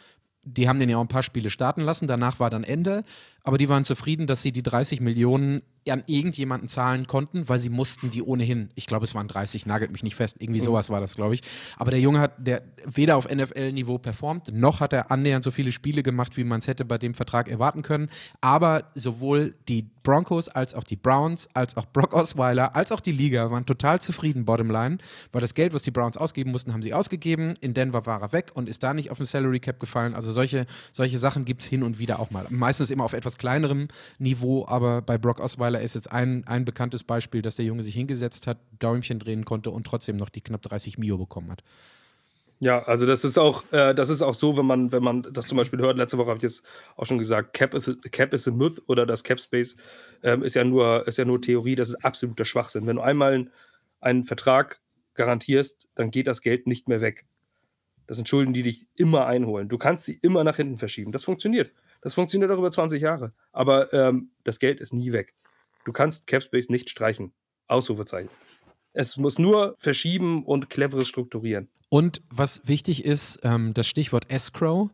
[0.42, 3.02] Die haben den ja auch ein paar Spiele starten lassen, danach war dann Ende,
[3.46, 7.70] aber die waren zufrieden, dass sie die 30 Millionen an irgendjemanden zahlen konnten, weil sie
[7.70, 10.64] mussten die ohnehin, ich glaube, es waren 30, nagelt mich nicht fest, irgendwie mhm.
[10.64, 11.42] sowas war das, glaube ich.
[11.76, 15.70] Aber der Junge hat der weder auf NFL-Niveau performt, noch hat er annähernd so viele
[15.70, 18.08] Spiele gemacht, wie man es hätte bei dem Vertrag erwarten können.
[18.40, 23.12] Aber sowohl die Broncos als auch die Browns, als auch Brock Osweiler, als auch die
[23.12, 24.98] Liga waren total zufrieden, bottomline,
[25.30, 27.54] weil das Geld, was die Browns ausgeben mussten, haben sie ausgegeben.
[27.60, 30.14] In Denver war er weg und ist da nicht auf den Salary Cap gefallen.
[30.14, 32.46] Also solche, solche Sachen gibt es hin und wieder auch mal.
[32.50, 36.64] Meistens immer auf etwas kleinerem Niveau, aber bei Brock Osweiler Weiler ist jetzt ein, ein
[36.64, 40.40] bekanntes Beispiel, dass der Junge sich hingesetzt hat, Däumchen drehen konnte und trotzdem noch die
[40.40, 41.62] knapp 30 Mio bekommen hat.
[42.58, 45.46] Ja, also das ist auch, äh, das ist auch so, wenn man, wenn man das
[45.46, 46.62] zum Beispiel hört, letzte Woche habe ich es
[46.96, 49.76] auch schon gesagt, Cap is, Cap is a Myth oder das Cap Space
[50.22, 52.86] ähm, ist, ja nur, ist ja nur Theorie, das ist absoluter Schwachsinn.
[52.86, 53.50] Wenn du einmal
[54.00, 54.80] einen Vertrag
[55.14, 57.26] garantierst, dann geht das Geld nicht mehr weg.
[58.06, 59.68] Das sind Schulden, die dich immer einholen.
[59.68, 61.12] Du kannst sie immer nach hinten verschieben.
[61.12, 61.72] Das funktioniert.
[62.06, 63.32] Das funktioniert auch über 20 Jahre.
[63.50, 65.34] Aber ähm, das Geld ist nie weg.
[65.84, 67.32] Du kannst Capspace nicht streichen.
[67.66, 68.30] Ausrufezeichen.
[68.92, 71.68] Es muss nur verschieben und cleveres strukturieren.
[71.88, 74.90] Und was wichtig ist, ähm, das Stichwort Escrow,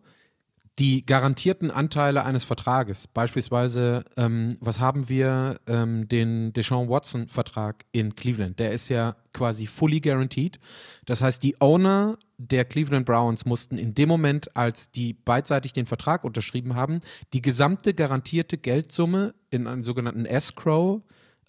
[0.79, 3.07] die garantierten Anteile eines Vertrages.
[3.07, 8.59] Beispielsweise, ähm, was haben wir, ähm, den Deshaun Watson-Vertrag in Cleveland?
[8.59, 10.59] Der ist ja quasi fully guaranteed.
[11.05, 15.87] Das heißt, die Owner der Cleveland Browns mussten in dem Moment, als die beidseitig den
[15.87, 17.01] Vertrag unterschrieben haben,
[17.33, 21.03] die gesamte garantierte Geldsumme in einem sogenannten Escrow,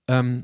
[0.08, 0.40] ähm,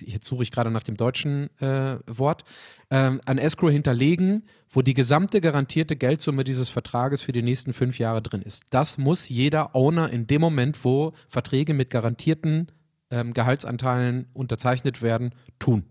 [0.00, 2.44] jetzt suche ich gerade nach dem deutschen äh, Wort,
[2.90, 7.98] ähm, ein Escrow hinterlegen, wo die gesamte garantierte Geldsumme dieses Vertrages für die nächsten fünf
[7.98, 8.64] Jahre drin ist.
[8.70, 12.68] Das muss jeder Owner in dem Moment, wo Verträge mit garantierten
[13.10, 15.84] ähm, Gehaltsanteilen unterzeichnet werden, tun.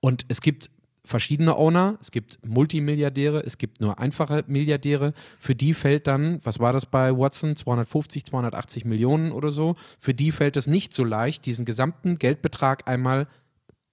[0.00, 0.70] Und es gibt
[1.10, 5.12] verschiedene Owner, es gibt Multimilliardäre, es gibt nur einfache Milliardäre.
[5.38, 10.14] Für die fällt dann, was war das bei Watson, 250, 280 Millionen oder so, für
[10.14, 13.26] die fällt es nicht so leicht, diesen gesamten Geldbetrag einmal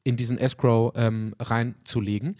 [0.03, 2.38] in diesen Escrow ähm, reinzulegen.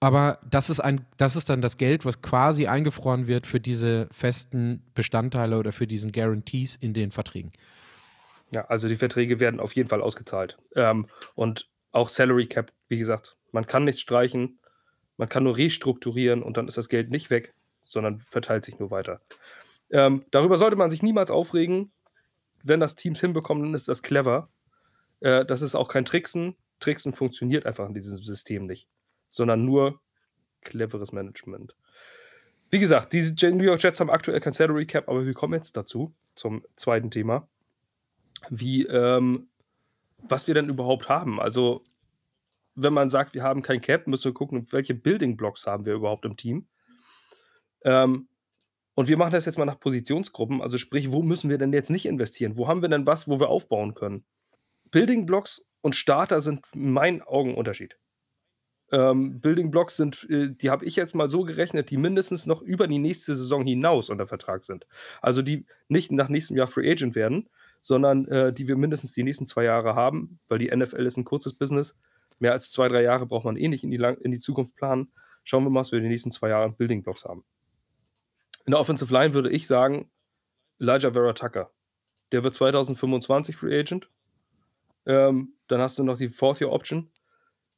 [0.00, 4.08] Aber das ist, ein, das ist dann das Geld, was quasi eingefroren wird für diese
[4.10, 7.52] festen Bestandteile oder für diesen Guarantees in den Verträgen.
[8.50, 10.58] Ja, also die Verträge werden auf jeden Fall ausgezahlt.
[10.74, 14.58] Ähm, und auch Salary Cap, wie gesagt, man kann nichts streichen,
[15.16, 18.90] man kann nur restrukturieren und dann ist das Geld nicht weg, sondern verteilt sich nur
[18.90, 19.22] weiter.
[19.88, 21.90] Ähm, darüber sollte man sich niemals aufregen.
[22.62, 24.50] Wenn das Teams hinbekommen, dann ist das clever.
[25.20, 26.54] Äh, das ist auch kein Tricksen.
[26.80, 28.88] Tricksen funktioniert einfach in diesem System nicht,
[29.28, 30.02] sondern nur
[30.60, 31.74] cleveres Management.
[32.68, 35.78] Wie gesagt, die New York Jets haben aktuell kein Salary Cap, aber wir kommen jetzt
[35.78, 37.48] dazu, zum zweiten Thema.
[38.50, 39.48] Wie, ähm,
[40.18, 41.40] was wir denn überhaupt haben.
[41.40, 41.86] Also,
[42.76, 45.94] wenn man sagt, wir haben kein Cap, müssen wir gucken, welche Building Blocks haben wir
[45.94, 46.68] überhaupt im Team.
[47.84, 48.28] Ähm,
[48.94, 51.90] und wir machen das jetzt mal nach Positionsgruppen, also sprich, wo müssen wir denn jetzt
[51.90, 52.56] nicht investieren?
[52.56, 54.24] Wo haben wir denn was, wo wir aufbauen können?
[54.90, 57.98] Building Blocks und Starter sind in meinen Augen Unterschied.
[58.92, 62.62] Ähm, Building Blocks sind, äh, die habe ich jetzt mal so gerechnet, die mindestens noch
[62.62, 64.86] über die nächste Saison hinaus unter Vertrag sind.
[65.20, 67.48] Also die nicht nach nächstem Jahr Free Agent werden,
[67.80, 71.24] sondern äh, die wir mindestens die nächsten zwei Jahre haben, weil die NFL ist ein
[71.24, 71.98] kurzes Business
[72.38, 74.76] mehr als zwei, drei Jahre braucht man eh nicht in die, Lang in die Zukunft
[74.76, 75.12] planen.
[75.44, 77.44] Schauen wir mal, was wir in den nächsten zwei Jahren Building Blocks haben.
[78.64, 80.10] In der Offensive Line würde ich sagen,
[80.78, 81.70] Elijah Vera Tucker.
[82.32, 84.08] Der wird 2025 Free Agent.
[85.06, 87.10] Ähm, dann hast du noch die Fourth Year Option.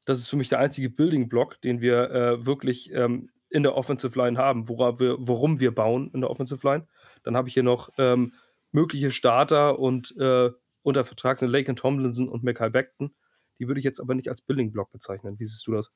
[0.06, 3.76] Das ist für mich der einzige Building Block, den wir äh, wirklich ähm, in der
[3.76, 6.86] Offensive Line haben, worauf wir, worum wir bauen in der Offensive Line.
[7.22, 8.32] Dann habe ich hier noch ähm,
[8.72, 10.50] mögliche Starter und äh,
[10.82, 13.14] unter Vertrag sind Laken Tomlinson und Mackay Beckton.
[13.58, 15.38] Die würde ich jetzt aber nicht als Building Block bezeichnen.
[15.38, 15.90] Wie siehst du das?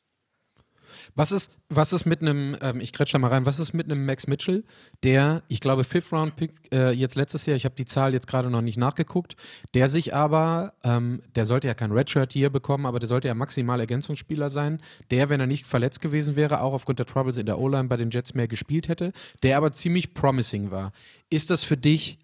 [1.14, 3.90] Was ist, was ist mit einem, ähm, ich kretsch da mal rein, was ist mit
[3.90, 4.64] einem Max Mitchell,
[5.03, 8.27] der, ich glaube, Fifth Round Pick äh, jetzt letztes Jahr, ich habe die Zahl jetzt
[8.27, 9.37] gerade noch nicht nachgeguckt,
[9.75, 13.35] der sich aber, ähm, der sollte ja kein Redshirt hier bekommen, aber der sollte ja
[13.35, 17.46] maximal Ergänzungsspieler sein, der, wenn er nicht verletzt gewesen wäre, auch aufgrund der Troubles in
[17.46, 20.92] der O-Line bei den Jets mehr gespielt hätte, der aber ziemlich promising war.
[21.31, 22.18] Ist das für dich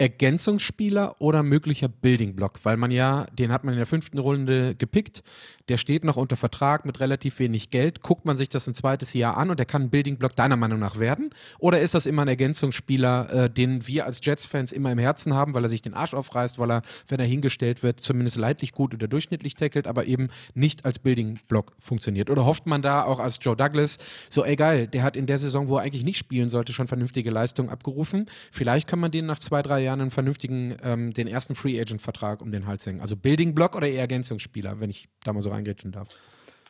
[0.00, 4.74] Ergänzungsspieler oder möglicher Building Block, weil man ja, den hat man in der fünften Runde
[4.74, 5.22] gepickt,
[5.70, 8.02] der steht noch unter Vertrag mit relativ wenig Geld.
[8.02, 10.56] Guckt man sich das ein zweites Jahr an und der kann ein Building Block deiner
[10.56, 11.30] Meinung nach werden?
[11.60, 15.54] Oder ist das immer ein Ergänzungsspieler, äh, den wir als Jets-Fans immer im Herzen haben,
[15.54, 18.94] weil er sich den Arsch aufreißt, weil er, wenn er hingestellt wird, zumindest leidlich gut
[18.94, 22.30] oder durchschnittlich tackelt, aber eben nicht als Building Block funktioniert?
[22.30, 25.38] Oder hofft man da auch als Joe Douglas, so ey geil, der hat in der
[25.38, 28.26] Saison, wo er eigentlich nicht spielen sollte, schon vernünftige Leistung abgerufen.
[28.50, 32.42] Vielleicht kann man den nach zwei, drei Jahren einen vernünftigen, ähm, den ersten Free Agent-Vertrag
[32.42, 33.00] um den Hals hängen.
[33.00, 36.08] Also Building Block oder eher Ergänzungsspieler, wenn ich da mal so rein reingrätschen darf.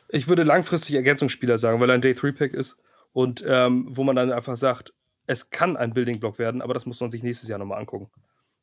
[0.09, 2.77] Ich würde langfristig Ergänzungsspieler sagen, weil er ein Day-3-Pick ist
[3.13, 4.93] und ähm, wo man dann einfach sagt,
[5.25, 8.11] es kann ein Building-Block werden, aber das muss man sich nächstes Jahr nochmal angucken.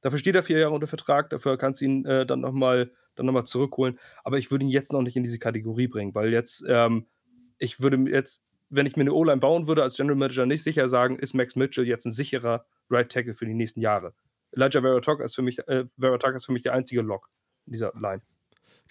[0.01, 3.45] Dafür steht er vier Jahre unter Vertrag, dafür kannst du ihn äh, dann nochmal noch
[3.45, 3.99] zurückholen.
[4.23, 7.07] Aber ich würde ihn jetzt noch nicht in diese Kategorie bringen, weil jetzt, ähm,
[7.59, 10.89] ich würde jetzt, wenn ich mir eine O-Line bauen würde, als General Manager nicht sicher
[10.89, 14.15] sagen, ist Max Mitchell jetzt ein sicherer Right Tackle für die nächsten Jahre.
[14.53, 17.29] Elijah Verotok ist für mich, äh, ist für mich der einzige Lock
[17.67, 18.23] in dieser Line.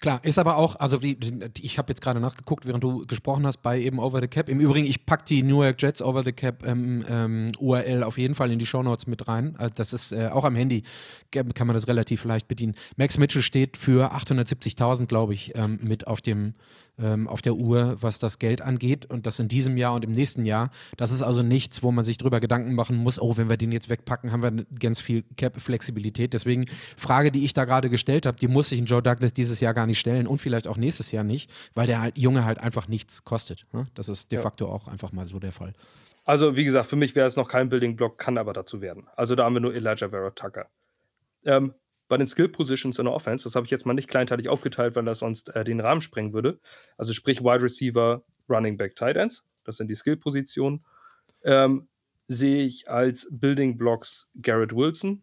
[0.00, 3.44] Klar, ist aber auch, also die, die, ich habe jetzt gerade nachgeguckt, während du gesprochen
[3.44, 4.48] hast, bei eben Over the Cap.
[4.48, 8.16] Im Übrigen, ich packe die New York Jets Over the Cap ähm, ähm, URL auf
[8.16, 9.56] jeden Fall in die Show Notes mit rein.
[9.56, 10.84] Also das ist äh, auch am Handy,
[11.32, 12.76] kann man das relativ leicht bedienen.
[12.96, 16.54] Max Mitchell steht für 870.000, glaube ich, ähm, mit auf dem
[17.00, 20.10] ähm, auf der Uhr, was das Geld angeht und das in diesem Jahr und im
[20.10, 20.70] nächsten Jahr.
[20.96, 23.72] Das ist also nichts, wo man sich drüber Gedanken machen muss, oh, wenn wir den
[23.72, 26.32] jetzt wegpacken, haben wir ganz viel Cap-Flexibilität.
[26.32, 29.60] Deswegen, Frage, die ich da gerade gestellt habe, die muss sich ein Joe Douglas dieses
[29.60, 32.58] Jahr gar nicht stellen und vielleicht auch nächstes Jahr nicht, weil der halt, Junge halt
[32.58, 33.66] einfach nichts kostet.
[33.72, 33.86] Ne?
[33.94, 34.72] Das ist de facto ja.
[34.72, 35.72] auch einfach mal so der Fall.
[36.24, 39.06] Also, wie gesagt, für mich wäre es noch kein Building-Block, kann aber dazu werden.
[39.16, 40.68] Also, da haben wir nur Elijah Vera Tucker.
[41.46, 41.72] Ähm,
[42.08, 44.96] bei den Skill Positions in der Offense, das habe ich jetzt mal nicht kleinteilig aufgeteilt,
[44.96, 46.58] weil das sonst äh, den Rahmen sprengen würde.
[46.96, 50.80] Also sprich Wide Receiver, Running Back, Tight Ends, das sind die Skill Positionen.
[51.44, 51.88] Ähm,
[52.26, 55.22] sehe ich als Building Blocks Garrett Wilson,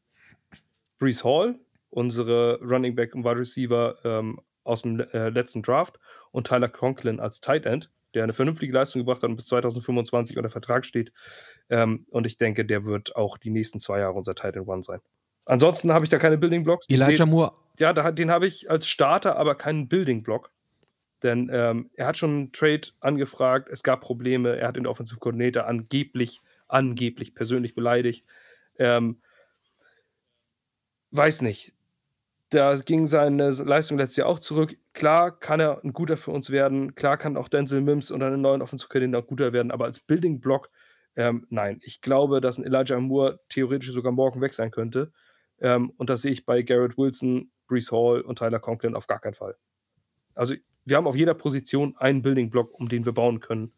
[0.97, 5.99] Brees Hall, unsere Running Back und Wide Receiver ähm, aus dem äh, letzten Draft
[6.31, 10.37] und Tyler Conklin als Tight End, der eine vernünftige Leistung gebracht hat und bis 2025
[10.37, 11.13] unter Vertrag steht.
[11.69, 14.83] Ähm, und ich denke, der wird auch die nächsten zwei Jahre unser Tight End One
[14.83, 14.99] sein.
[15.45, 16.87] Ansonsten habe ich da keine Building Blocks.
[16.89, 17.53] Elijah Moore.
[17.77, 20.51] Ja, da, den habe ich als Starter, aber keinen Building Block.
[21.23, 25.19] Denn ähm, er hat schon einen Trade angefragt, es gab Probleme, er hat den Offensive
[25.19, 28.25] Coordinator angeblich, angeblich persönlich beleidigt.
[28.77, 29.21] Ähm,
[31.11, 31.73] weiß nicht.
[32.55, 34.77] Da ging seine Leistung letztes Jahr auch zurück.
[34.93, 36.95] Klar kann er ein guter für uns werden.
[36.95, 39.71] Klar kann auch Denzel Mims unter einem neuen Offensive Coordinator guter werden.
[39.71, 40.69] Aber als Building Block,
[41.17, 41.81] ähm, nein.
[41.83, 45.11] Ich glaube, dass ein Elijah Moore theoretisch sogar morgen weg sein könnte.
[45.59, 49.19] Ähm, und das sehe ich bei Garrett Wilson, Brees Hall und Tyler Conklin auf gar
[49.19, 49.57] keinen Fall.
[50.33, 53.73] Also wir haben auf jeder Position einen Building-Block, um den wir bauen können.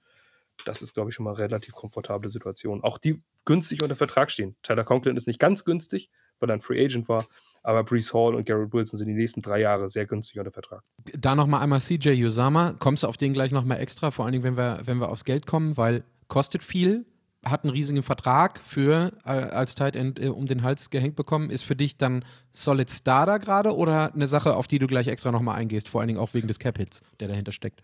[0.65, 2.83] Das ist, glaube ich, schon mal eine relativ komfortable Situation.
[2.83, 4.55] Auch die günstig unter Vertrag stehen.
[4.61, 7.25] Tyler Conklin ist nicht ganz günstig, weil er ein Free Agent war.
[7.67, 10.83] Aber Brees Hall und Garrett Wilson sind die nächsten drei Jahre sehr günstig unter Vertrag.
[11.13, 12.75] Da nochmal einmal CJ Usama.
[12.79, 15.25] Kommst du auf den gleich nochmal extra, vor allen Dingen, wenn wir, wenn wir aufs
[15.25, 17.05] Geld kommen, weil kostet viel,
[17.45, 21.49] hat einen riesigen Vertrag für äh, als Tight End äh, um den Hals gehängt bekommen.
[21.49, 25.33] Ist für dich dann Solid Starter gerade oder eine Sache, auf die du gleich extra
[25.33, 27.81] nochmal eingehst, vor allen Dingen auch wegen des Cap-Hits, der dahinter steckt?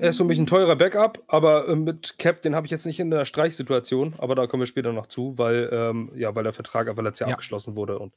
[0.00, 2.86] Er ist für mich ein teurer Backup, aber äh, mit Cap, den habe ich jetzt
[2.86, 6.44] nicht in der Streichsituation, aber da kommen wir später noch zu, weil, ähm, ja, weil
[6.44, 7.34] der Vertrag einfach letztes Jahr ja.
[7.34, 8.14] abgeschlossen wurde und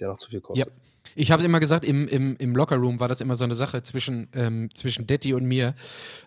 [0.00, 0.68] der noch zu viel kostet.
[0.68, 0.72] Ja.
[1.14, 3.82] Ich habe es immer gesagt, im, im, im Lockerroom war das immer so eine Sache
[3.82, 5.74] zwischen, ähm, zwischen Detti und mir.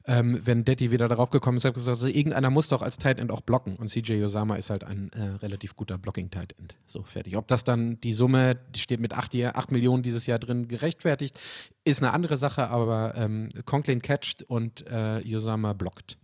[0.06, 2.98] Ähm, wenn Detti wieder darauf gekommen ist, habe ich gesagt, also, irgendeiner muss doch als
[2.98, 3.76] Tight End auch blocken.
[3.76, 6.78] Und CJ Osama ist halt ein äh, relativ guter Blocking-Tight End.
[6.86, 7.36] So, fertig.
[7.36, 11.40] Ob das dann die Summe, die steht mit 8, 8 Millionen dieses Jahr drin, gerechtfertigt,
[11.84, 16.18] ist eine andere Sache, aber ähm, Conklin catcht und äh, Osama blockt.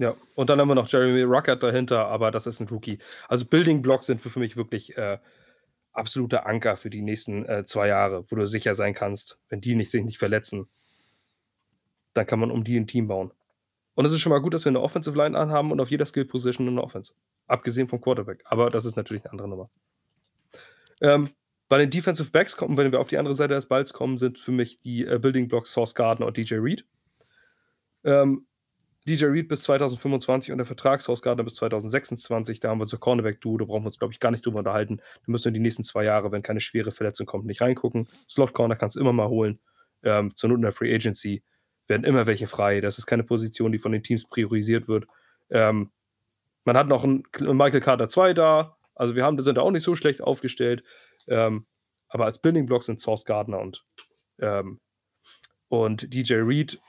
[0.00, 2.98] Ja, und dann haben wir noch Jeremy Ruckert dahinter, aber das ist ein Rookie.
[3.28, 5.18] Also Building Blocks sind für, für mich wirklich äh,
[5.98, 9.74] absoluter Anker für die nächsten äh, zwei Jahre, wo du sicher sein kannst, wenn die
[9.74, 10.68] nicht, sich nicht verletzen,
[12.14, 13.32] dann kann man um die ein Team bauen.
[13.94, 16.06] Und es ist schon mal gut, dass wir eine Offensive Line anhaben und auf jeder
[16.06, 17.14] Skill Position eine Offense.
[17.46, 18.42] Abgesehen vom Quarterback.
[18.44, 19.70] Aber das ist natürlich eine andere Nummer.
[21.00, 21.30] Ähm,
[21.68, 24.38] bei den Defensive Backs kommen, wenn wir auf die andere Seite des Balls kommen, sind
[24.38, 26.84] für mich die äh, Building Blocks Source Gardner und DJ Reed.
[28.04, 28.46] Ähm,
[29.06, 32.60] DJ Reed bis 2025 und der Vertragshausgartner bis 2026.
[32.60, 34.98] Da haben wir unser Cornerback-Duo, da brauchen wir uns, glaube ich, gar nicht drüber unterhalten.
[34.98, 38.08] Da müssen wir die nächsten zwei Jahre, wenn keine schwere Verletzung kommt, nicht reingucken.
[38.28, 39.60] Slot-Corner kannst du immer mal holen.
[40.02, 41.42] Ähm, zur Not in der Free Agency
[41.86, 42.80] werden immer welche frei.
[42.80, 45.06] Das ist keine Position, die von den Teams priorisiert wird.
[45.50, 45.90] Ähm,
[46.64, 48.76] man hat noch einen Michael Carter 2 da.
[48.94, 50.84] Also wir haben, sind da auch nicht so schlecht aufgestellt.
[51.28, 51.66] Ähm,
[52.08, 53.84] aber als Building Blocks sind Source Gardner und,
[54.40, 54.80] ähm,
[55.68, 56.80] und DJ Reed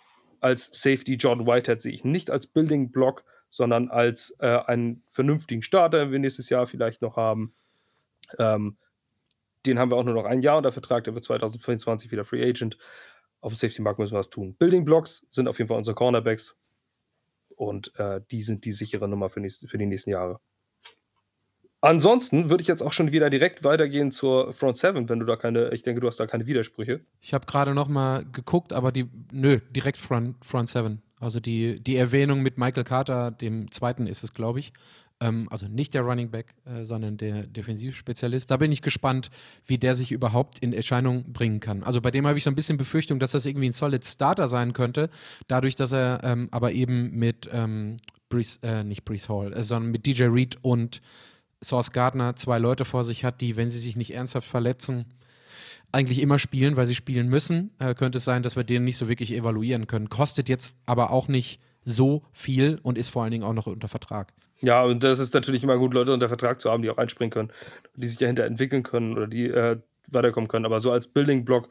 [0.41, 5.61] als Safety John Whitehead sehe ich nicht als Building Block, sondern als äh, einen vernünftigen
[5.61, 7.53] Starter, den wir nächstes Jahr vielleicht noch haben.
[8.37, 8.77] Ähm,
[9.65, 12.47] den haben wir auch nur noch ein Jahr unter Vertrag, der wird 2024 wieder Free
[12.47, 12.77] Agent.
[13.41, 14.55] Auf dem Safety-Markt müssen wir was tun.
[14.55, 16.57] Building Blocks sind auf jeden Fall unsere Cornerbacks
[17.55, 20.39] und äh, die sind die sichere Nummer für, nächst, für die nächsten Jahre.
[21.81, 25.37] Ansonsten würde ich jetzt auch schon wieder direkt weitergehen zur Front 7, wenn du da
[25.37, 26.99] keine, ich denke, du hast da keine Widersprüche.
[27.21, 31.01] Ich habe gerade noch mal geguckt, aber die, nö, direkt Front, Front 7.
[31.19, 34.73] Also die, die Erwähnung mit Michael Carter, dem zweiten ist es, glaube ich.
[35.21, 38.51] Ähm, also nicht der Running Back, äh, sondern der Defensivspezialist.
[38.51, 39.29] Da bin ich gespannt,
[39.65, 41.83] wie der sich überhaupt in Erscheinung bringen kann.
[41.83, 44.47] Also bei dem habe ich so ein bisschen Befürchtung, dass das irgendwie ein Solid Starter
[44.47, 45.09] sein könnte,
[45.47, 47.97] dadurch, dass er ähm, aber eben mit ähm,
[48.29, 51.01] Brees, äh, nicht Brees Hall, äh, sondern mit DJ Reed und
[51.63, 55.05] Source Gardner zwei Leute vor sich hat, die, wenn sie sich nicht ernsthaft verletzen,
[55.91, 58.97] eigentlich immer spielen, weil sie spielen müssen, äh, könnte es sein, dass wir den nicht
[58.97, 60.09] so wirklich evaluieren können.
[60.09, 63.87] Kostet jetzt aber auch nicht so viel und ist vor allen Dingen auch noch unter
[63.87, 64.33] Vertrag.
[64.61, 67.31] Ja, und das ist natürlich immer gut, Leute unter Vertrag zu haben, die auch einspringen
[67.31, 67.51] können,
[67.95, 70.65] die sich dahinter entwickeln können oder die äh, weiterkommen können.
[70.65, 71.69] Aber so als Building-Block,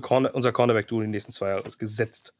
[0.00, 2.32] Corner, unser Cornerback-Duo die nächsten zwei Jahre ist gesetzt.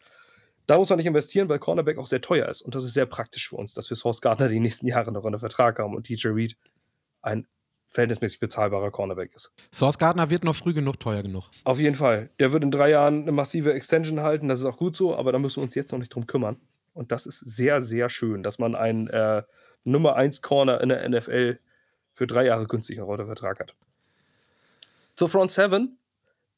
[0.67, 2.63] Da muss man nicht investieren, weil Cornerback auch sehr teuer ist.
[2.63, 5.25] Und das ist sehr praktisch für uns, dass wir Source Gardner die nächsten Jahre noch
[5.25, 6.57] unter Vertrag haben und DJ Reed
[7.25, 7.47] ein
[7.89, 9.55] verhältnismäßig bezahlbarer Cornerback ist.
[9.73, 11.45] Source Gardner wird noch früh genug teuer genug.
[11.63, 12.31] Auf jeden Fall.
[12.41, 15.33] Der wird in drei Jahren eine massive Extension halten, das ist auch gut so, aber
[15.33, 16.57] da müssen wir uns jetzt noch nicht drum kümmern.
[16.93, 19.43] Und das ist sehr, sehr schön, dass man einen äh,
[19.85, 21.59] Nummer 1 Corner in der NFL
[22.13, 23.75] für drei Jahre günstiger unter Vertrag hat.
[25.15, 25.97] Zur Front 7,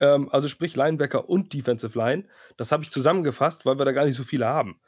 [0.00, 2.24] ähm, also sprich Linebacker und Defensive Line,
[2.56, 4.80] das habe ich zusammengefasst, weil wir da gar nicht so viele haben.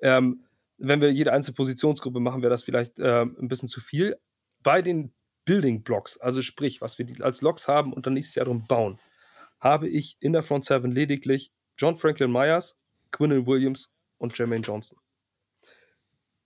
[0.00, 0.44] Ähm,
[0.76, 4.18] wenn wir jede einzelne Positionsgruppe machen, wäre das vielleicht äh, ein bisschen zu viel.
[4.62, 5.12] Bei den
[5.44, 8.98] Building Blocks, also sprich, was wir als Loks haben und dann nächstes Jahr drum bauen,
[9.60, 12.80] habe ich in der Front 7 lediglich John Franklin Myers,
[13.10, 14.98] Quinnen Williams und Jermaine Johnson.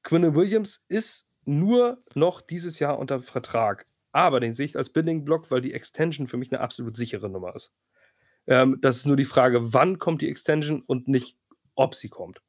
[0.03, 5.25] Quinnen Williams ist nur noch dieses Jahr unter Vertrag, aber den sehe ich als Building
[5.25, 7.75] Block, weil die Extension für mich eine absolut sichere Nummer ist.
[8.47, 11.37] Ähm, das ist nur die Frage, wann kommt die Extension und nicht,
[11.75, 12.41] ob sie kommt.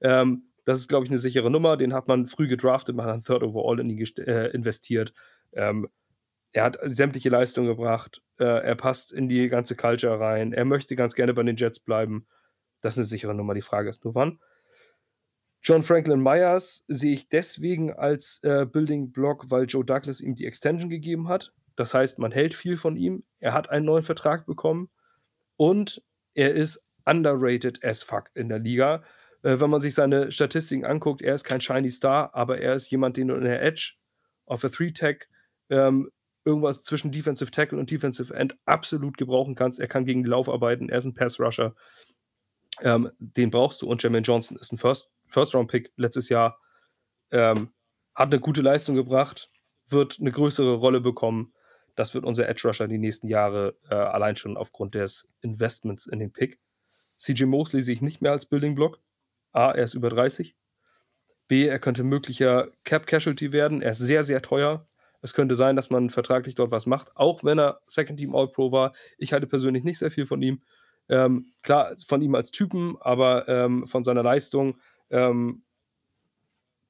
[0.00, 1.76] Ähm, das ist, glaube ich, eine sichere Nummer.
[1.76, 5.12] Den hat man früh gedraftet, man hat ein Third Overall in ihn äh, investiert.
[5.54, 5.88] Ähm,
[6.52, 8.22] er hat sämtliche Leistungen gebracht.
[8.38, 10.52] Äh, er passt in die ganze Culture rein.
[10.52, 12.26] Er möchte ganz gerne bei den Jets bleiben.
[12.80, 13.54] Das ist eine sichere Nummer.
[13.54, 14.38] Die Frage ist nur, wann.
[15.62, 20.46] John Franklin Myers sehe ich deswegen als äh, Building Block, weil Joe Douglas ihm die
[20.46, 21.54] Extension gegeben hat.
[21.74, 23.24] Das heißt, man hält viel von ihm.
[23.40, 24.90] Er hat einen neuen Vertrag bekommen
[25.56, 26.02] und
[26.34, 29.02] er ist underrated as fuck in der Liga.
[29.42, 32.90] Äh, wenn man sich seine Statistiken anguckt, er ist kein Shiny Star, aber er ist
[32.90, 33.94] jemand, den du in der Edge
[34.46, 35.28] auf der 3-Tag
[35.70, 36.10] ähm,
[36.44, 39.80] irgendwas zwischen Defensive Tackle und Defensive End absolut gebrauchen kannst.
[39.80, 41.74] Er kann gegen die Lauf arbeiten, er ist ein Pass-Rusher.
[42.82, 43.86] Ähm, den brauchst du.
[43.86, 46.58] Und Jermaine Johnson ist ein First-Round-Pick letztes Jahr.
[47.30, 47.72] Ähm,
[48.14, 49.50] hat eine gute Leistung gebracht,
[49.88, 51.52] wird eine größere Rolle bekommen.
[51.94, 56.32] Das wird unser Edge-Rusher die nächsten Jahre äh, allein schon aufgrund des Investments in den
[56.32, 56.58] Pick.
[57.16, 59.00] CJ Mosley sehe ich nicht mehr als Building-Block.
[59.52, 60.56] A, er ist über 30.
[61.46, 63.82] B, er könnte möglicher Cap-Casualty werden.
[63.82, 64.88] Er ist sehr, sehr teuer.
[65.24, 68.72] Es könnte sein, dass man vertraglich dort was macht, auch wenn er Second Team All-Pro
[68.72, 68.92] war.
[69.16, 70.62] Ich halte persönlich nicht sehr viel von ihm.
[71.08, 74.76] Ähm, klar, von ihm als Typen, aber ähm, von seiner Leistung,
[75.08, 75.62] ähm,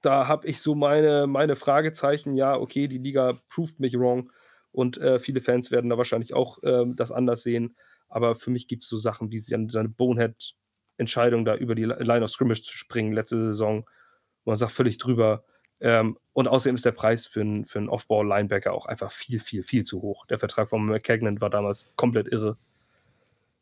[0.02, 2.34] da habe ich so meine, meine Fragezeichen.
[2.34, 4.32] Ja, okay, die Liga proved mich wrong
[4.72, 7.76] und äh, viele Fans werden da wahrscheinlich auch ähm, das anders sehen.
[8.08, 12.32] Aber für mich gibt es so Sachen wie seine Bonehead-Entscheidung, da über die Line of
[12.32, 13.88] Scrimmage zu springen letzte Saison.
[14.44, 15.44] Man sagt völlig drüber.
[15.84, 19.84] Ähm, und außerdem ist der Preis für einen für Off-Ball-Linebacker auch einfach viel, viel, viel
[19.84, 20.24] zu hoch.
[20.26, 22.56] Der Vertrag von McKagan war damals komplett irre.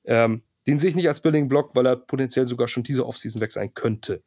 [0.04, 3.40] Ähm, den sehe ich nicht als Building Block, weil er potenziell sogar schon diese Offseason
[3.40, 4.22] weg sein könnte.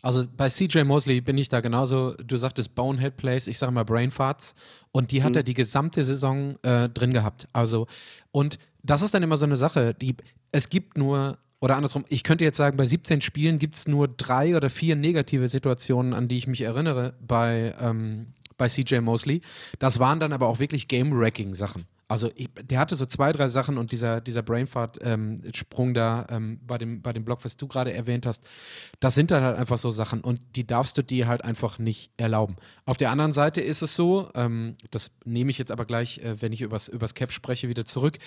[0.00, 3.84] Also bei CJ Mosley bin ich da genauso, du sagtest Bonehead Plays, ich sage mal
[3.84, 4.54] Brain Farts
[4.92, 5.36] und die hat mhm.
[5.36, 7.48] er die gesamte Saison äh, drin gehabt.
[7.52, 7.86] Also
[8.32, 10.16] und das ist dann immer so eine Sache, die
[10.52, 14.08] es gibt nur oder andersrum, ich könnte jetzt sagen, bei 17 Spielen gibt es nur
[14.08, 19.42] drei oder vier negative Situationen, an die ich mich erinnere bei, ähm, bei CJ Mosley.
[19.78, 21.84] Das waren dann aber auch wirklich Game-Wrecking-Sachen.
[22.10, 26.58] Also ich, der hatte so zwei, drei Sachen und dieser, dieser Brainfart-Sprung ähm, da ähm,
[26.66, 28.42] bei, dem, bei dem Blog, was du gerade erwähnt hast,
[28.98, 32.10] das sind dann halt einfach so Sachen und die darfst du dir halt einfach nicht
[32.16, 32.56] erlauben.
[32.84, 36.42] Auf der anderen Seite ist es so, ähm, das nehme ich jetzt aber gleich, äh,
[36.42, 38.18] wenn ich übers, übers Cap spreche, wieder zurück,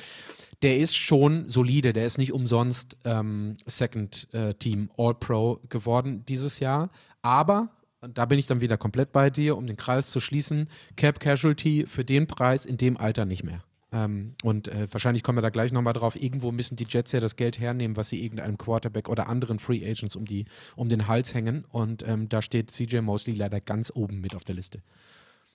[0.61, 6.61] der ist schon solide, der ist nicht umsonst ähm, Second äh, Team All-Pro geworden dieses
[6.61, 6.89] Jahr,
[7.21, 7.69] aber
[7.99, 10.69] da bin ich dann wieder komplett bei dir, um den Kreis zu schließen.
[10.95, 13.61] Cap Casualty für den Preis in dem Alter nicht mehr.
[13.93, 16.15] Ähm, und äh, wahrscheinlich kommen wir da gleich nochmal drauf.
[16.15, 19.85] Irgendwo müssen die Jets ja das Geld hernehmen, was sie irgendeinem Quarterback oder anderen Free
[19.85, 21.63] Agents um, die, um den Hals hängen.
[21.69, 24.81] Und ähm, da steht CJ Mosley leider ganz oben mit auf der Liste.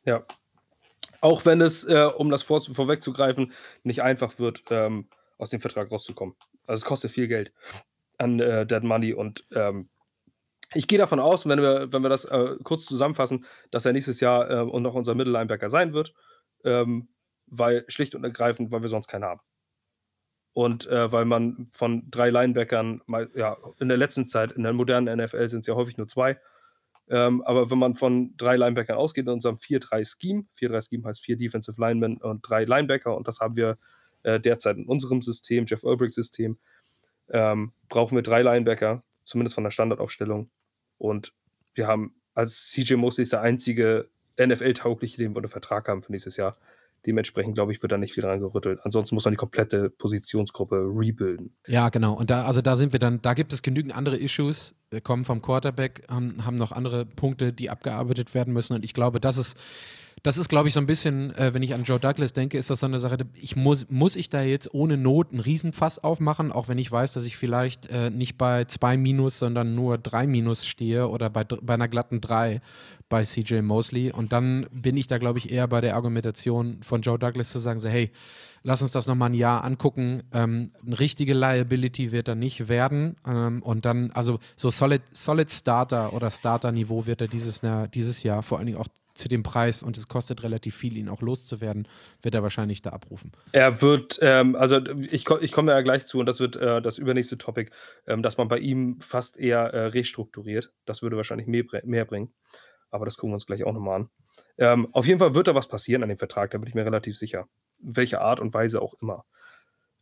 [0.04, 0.24] Ja.
[1.20, 5.90] Auch wenn es, äh, um das vor, vorwegzugreifen, nicht einfach wird, ähm, aus dem Vertrag
[5.90, 6.36] rauszukommen.
[6.66, 7.52] Also es kostet viel Geld
[8.18, 9.88] an äh, Dead Money und ähm,
[10.74, 14.20] ich gehe davon aus, wenn wir, wenn wir das äh, kurz zusammenfassen, dass er nächstes
[14.20, 16.12] Jahr äh, und noch unser Mittellinebacker sein wird.
[16.62, 17.08] Ähm,
[17.50, 19.40] weil schlicht und ergreifend, weil wir sonst keinen haben.
[20.52, 23.02] Und äh, weil man von drei Linebackern,
[23.34, 26.38] ja, in der letzten Zeit, in der modernen NFL sind es ja häufig nur zwei.
[27.10, 31.80] Ähm, aber wenn man von drei Linebackern ausgeht in unserem 4-3-Scheme, 4-3-Scheme heißt vier Defensive
[31.80, 33.78] Linemen und drei Linebacker, und das haben wir
[34.24, 36.58] äh, derzeit in unserem System, Jeff Ulbrich-System,
[37.30, 40.50] ähm, brauchen wir drei Linebacker, zumindest von der Standardaufstellung.
[40.98, 41.32] Und
[41.74, 46.12] wir haben als CJ Mosley ist der einzige NFL-taugliche, den wir unter Vertrag haben für
[46.12, 46.56] nächstes Jahr.
[47.06, 48.80] Dementsprechend, glaube ich, wird da nicht viel dran gerüttelt.
[48.82, 51.54] Ansonsten muss man die komplette Positionsgruppe rebuilden.
[51.66, 52.14] Ja, genau.
[52.14, 54.74] Und da, also da sind wir dann, da gibt es genügend andere Issues.
[54.90, 58.74] Wir kommen vom Quarterback, haben, haben noch andere Punkte, die abgearbeitet werden müssen.
[58.74, 59.56] Und ich glaube, das ist
[60.22, 62.70] das ist, glaube ich, so ein bisschen, äh, wenn ich an Joe Douglas denke, ist
[62.70, 66.52] das so eine Sache, ich muss, muss ich da jetzt ohne Not einen Riesenfass aufmachen,
[66.52, 70.26] auch wenn ich weiß, dass ich vielleicht äh, nicht bei zwei Minus, sondern nur drei
[70.26, 72.60] Minus stehe oder bei, bei einer glatten drei
[73.08, 74.12] bei CJ Mosley.
[74.12, 77.58] Und dann bin ich da, glaube ich, eher bei der Argumentation von Joe Douglas zu
[77.58, 78.10] sagen, so, hey,
[78.62, 80.22] lass uns das nochmal ein Jahr angucken.
[80.32, 83.16] Ähm, eine richtige Liability wird er nicht werden.
[83.26, 87.62] Ähm, und dann, also so Solid, Solid Starter oder Starter-Niveau wird er dieses,
[87.94, 88.88] dieses Jahr vor allen Dingen auch
[89.18, 91.88] zu dem Preis und es kostet relativ viel, ihn auch loszuwerden,
[92.22, 93.32] wird er wahrscheinlich da abrufen.
[93.52, 94.78] Er wird, ähm, also
[95.10, 97.70] ich, ich komme ja gleich zu und das wird äh, das übernächste Topic,
[98.06, 100.72] ähm, dass man bei ihm fast eher äh, restrukturiert.
[100.86, 102.32] Das würde wahrscheinlich mehr, mehr, bringen.
[102.90, 104.10] Aber das gucken wir uns gleich auch nochmal an.
[104.56, 106.86] Ähm, auf jeden Fall wird da was passieren an dem Vertrag, da bin ich mir
[106.86, 107.48] relativ sicher.
[107.80, 109.24] Welche Art und Weise auch immer.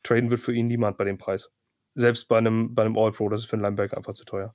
[0.03, 1.53] Traden wird für ihn niemand bei dem Preis.
[1.95, 4.55] Selbst bei einem, bei einem All-Pro, das ist für einen Linebacker einfach zu teuer.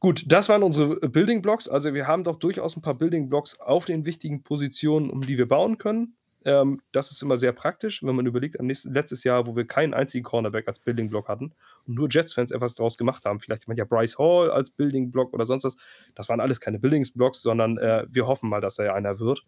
[0.00, 1.68] Gut, das waren unsere äh, Building Blocks.
[1.68, 5.38] Also wir haben doch durchaus ein paar Building Blocks auf den wichtigen Positionen, um die
[5.38, 6.16] wir bauen können.
[6.44, 9.66] Ähm, das ist immer sehr praktisch, wenn man überlegt, am nächsten, letztes Jahr, wo wir
[9.66, 11.54] keinen einzigen Cornerback als Building Block hatten
[11.86, 13.40] und nur Jets-Fans etwas daraus gemacht haben.
[13.40, 15.76] Vielleicht jemand ja Bryce Hall als Building Block oder sonst was.
[16.14, 19.44] Das waren alles keine Buildings Blocks, sondern äh, wir hoffen mal, dass er einer wird.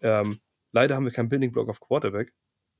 [0.00, 0.40] Ähm,
[0.72, 2.32] leider haben wir keinen Building Block auf Quarterback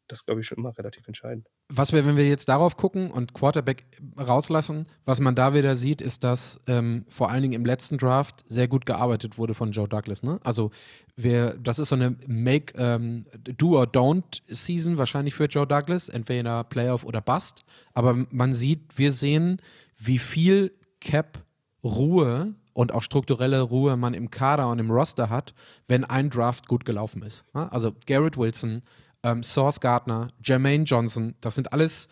[0.08, 1.48] das glaube ich schon immer relativ entscheidend.
[1.68, 3.86] Was wir, wenn wir jetzt darauf gucken und Quarterback
[4.18, 8.44] rauslassen, was man da wieder sieht, ist, dass ähm, vor allen Dingen im letzten Draft
[8.46, 10.22] sehr gut gearbeitet wurde von Joe Douglas.
[10.22, 10.40] Ne?
[10.44, 10.70] Also
[11.16, 13.26] wir, das ist so eine Make ähm,
[13.58, 17.64] Do or Don't Season wahrscheinlich für Joe Douglas, entweder Playoff oder Bust.
[17.92, 19.60] Aber man sieht, wir sehen,
[19.96, 21.44] wie viel Cap
[21.82, 25.54] Ruhe und auch strukturelle Ruhe man im Kader und im Roster hat,
[25.86, 27.44] wenn ein Draft gut gelaufen ist.
[27.54, 27.70] Ne?
[27.72, 28.82] Also Garrett Wilson,
[29.24, 32.08] ähm, Source Gardner, Jermaine Johnson, das sind alles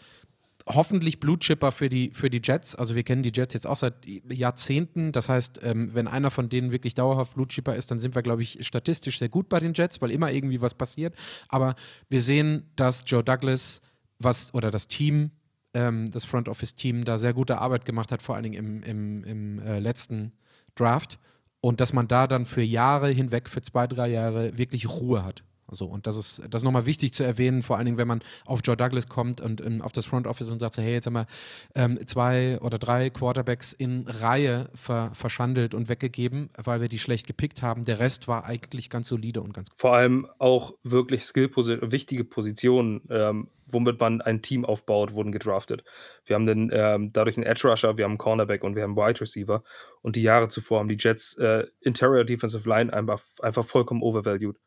[0.66, 2.74] hoffentlich Blutchipper für die, für die Jets.
[2.74, 5.12] Also wir kennen die Jets jetzt auch seit Jahrzehnten.
[5.12, 8.42] Das heißt, ähm, wenn einer von denen wirklich dauerhaft Blutchipper ist, dann sind wir, glaube
[8.42, 11.14] ich, statistisch sehr gut bei den Jets, weil immer irgendwie was passiert.
[11.48, 11.74] Aber
[12.08, 13.80] wir sehen, dass Joe Douglas
[14.18, 15.32] was oder das Team,
[15.74, 18.82] ähm, das Front Office Team da sehr gute Arbeit gemacht hat, vor allen Dingen im,
[18.82, 20.32] im, im äh, letzten
[20.76, 21.18] Draft.
[21.60, 25.44] Und dass man da dann für Jahre hinweg, für zwei, drei Jahre wirklich Ruhe hat.
[25.74, 28.22] So, und das ist, das ist nochmal wichtig zu erwähnen, vor allen Dingen, wenn man
[28.44, 31.06] auf Joe Douglas kommt und um, ähm, auf das Front Office und sagt, hey, jetzt
[31.06, 31.26] haben wir
[31.74, 37.26] ähm, zwei oder drei Quarterbacks in Reihe ver verschandelt und weggegeben, weil wir die schlecht
[37.26, 37.84] gepickt haben.
[37.84, 39.80] Der Rest war eigentlich ganz solide und ganz gut.
[39.80, 45.84] Vor allem auch wirklich wichtige Positionen, ähm, womit man ein Team aufbaut, wurden gedraftet.
[46.26, 48.98] Wir haben den, ähm, dadurch einen Edge Rusher, wir haben einen Cornerback und wir haben
[48.98, 49.62] einen Wide Receiver.
[50.02, 54.58] Und die Jahre zuvor haben die Jets äh, Interior Defensive Line einfach, einfach vollkommen overvalued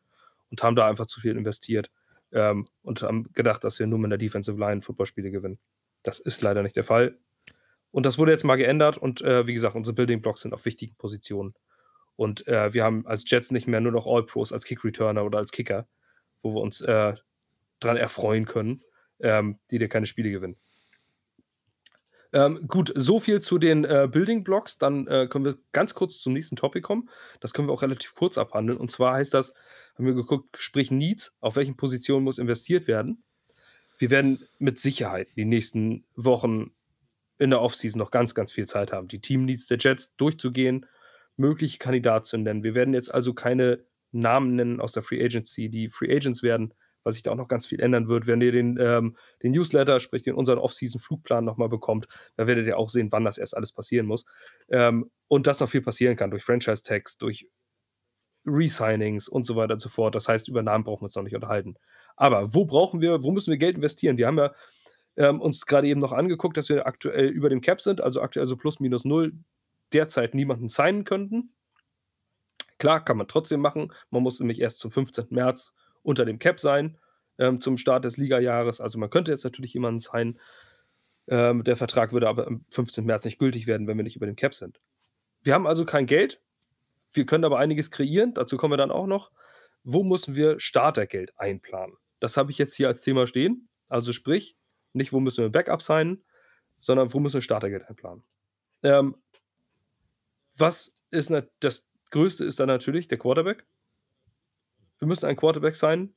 [0.50, 1.90] und haben da einfach zu viel investiert
[2.32, 5.58] ähm, und haben gedacht, dass wir nur mit der Defensive Line Footballspiele gewinnen.
[6.02, 7.18] Das ist leider nicht der Fall.
[7.90, 10.64] Und das wurde jetzt mal geändert und äh, wie gesagt, unsere Building Blocks sind auf
[10.64, 11.54] wichtigen Positionen.
[12.16, 15.50] Und äh, wir haben als Jets nicht mehr nur noch All-Pros als Kick-Returner oder als
[15.50, 15.86] Kicker,
[16.42, 17.14] wo wir uns äh,
[17.80, 18.82] dran erfreuen können,
[19.20, 20.56] ähm, die dir keine Spiele gewinnen.
[22.32, 24.78] Ähm, gut, so viel zu den äh, Building Blocks.
[24.78, 27.08] Dann äh, können wir ganz kurz zum nächsten Topic kommen.
[27.40, 28.78] Das können wir auch relativ kurz abhandeln.
[28.78, 29.54] Und zwar heißt das,
[29.96, 33.24] haben wir geguckt, sprich Needs, auf welchen Positionen muss investiert werden.
[33.98, 36.72] Wir werden mit Sicherheit die nächsten Wochen
[37.38, 40.86] in der Offseason noch ganz, ganz viel Zeit haben, die Team-Needs der Jets durchzugehen,
[41.36, 42.62] mögliche Kandidaten zu nennen.
[42.62, 46.74] Wir werden jetzt also keine Namen nennen aus der Free Agency, die Free Agents werden,
[47.02, 48.26] weil sich da auch noch ganz viel ändern wird.
[48.26, 52.78] Wenn ihr den, ähm, den Newsletter, sprich den unseren Off-Season-Flugplan nochmal bekommt, da werdet ihr
[52.78, 54.24] auch sehen, wann das erst alles passieren muss.
[54.68, 57.48] Ähm, und dass noch viel passieren kann durch Franchise-Tags, durch
[58.46, 60.14] Resignings und so weiter und so fort.
[60.14, 61.76] Das heißt, über Namen brauchen wir uns noch nicht unterhalten.
[62.16, 64.16] Aber wo brauchen wir, wo müssen wir Geld investieren?
[64.16, 64.54] Wir haben ja
[65.16, 68.46] ähm, uns gerade eben noch angeguckt, dass wir aktuell über dem Cap sind, also aktuell
[68.46, 69.32] so plus minus null,
[69.92, 71.52] derzeit niemanden signen könnten.
[72.78, 73.92] Klar, kann man trotzdem machen.
[74.10, 75.26] Man muss nämlich erst zum 15.
[75.30, 75.72] März
[76.02, 76.98] unter dem Cap sein,
[77.38, 78.80] ähm, zum Start des Liga-Jahres.
[78.80, 80.38] Also man könnte jetzt natürlich jemanden signen.
[81.28, 83.04] Ähm, der Vertrag würde aber am 15.
[83.04, 84.80] März nicht gültig werden, wenn wir nicht über dem Cap sind.
[85.42, 86.40] Wir haben also kein Geld.
[87.16, 88.34] Wir können aber einiges kreieren.
[88.34, 89.30] Dazu kommen wir dann auch noch.
[89.82, 91.96] Wo müssen wir Startergeld einplanen?
[92.20, 93.68] Das habe ich jetzt hier als Thema stehen.
[93.88, 94.56] Also sprich,
[94.92, 96.22] nicht wo müssen wir Backup sein,
[96.78, 98.24] sondern wo müssen wir Startergeld einplanen.
[98.82, 99.16] Ähm,
[100.56, 103.66] was ist das Größte ist dann natürlich der Quarterback.
[104.98, 106.14] Wir müssen einen Quarterback sein.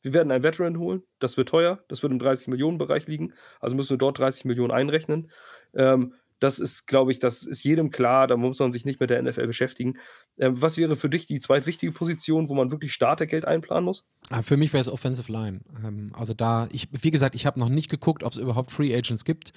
[0.00, 1.02] Wir werden einen Veteran holen.
[1.18, 1.84] Das wird teuer.
[1.88, 3.34] Das wird im 30-Millionen-Bereich liegen.
[3.60, 5.30] Also müssen wir dort 30 Millionen einrechnen.
[5.74, 8.26] Ähm, das ist, glaube ich, das ist jedem klar.
[8.26, 9.98] Da muss man sich nicht mit der NFL beschäftigen.
[10.38, 14.04] Ähm, was wäre für dich die zweitwichtige Position, wo man wirklich Startergeld einplanen muss?
[14.28, 15.60] Ah, für mich wäre es Offensive Line.
[15.84, 18.94] Ähm, also da, ich, wie gesagt, ich habe noch nicht geguckt, ob es überhaupt Free
[18.94, 19.52] Agents gibt.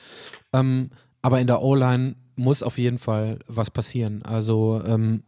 [0.53, 0.91] Ähm,
[1.23, 4.21] aber in der O-Line muss auf jeden Fall was passieren.
[4.21, 5.23] Also ähm,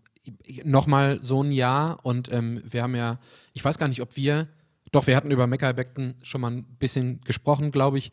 [0.64, 3.20] nochmal so ein Jahr und ähm, wir haben ja,
[3.54, 4.48] ich weiß gar nicht, ob wir,
[4.92, 8.12] doch, wir hatten über Meckay Beckton schon mal ein bisschen gesprochen, glaube ich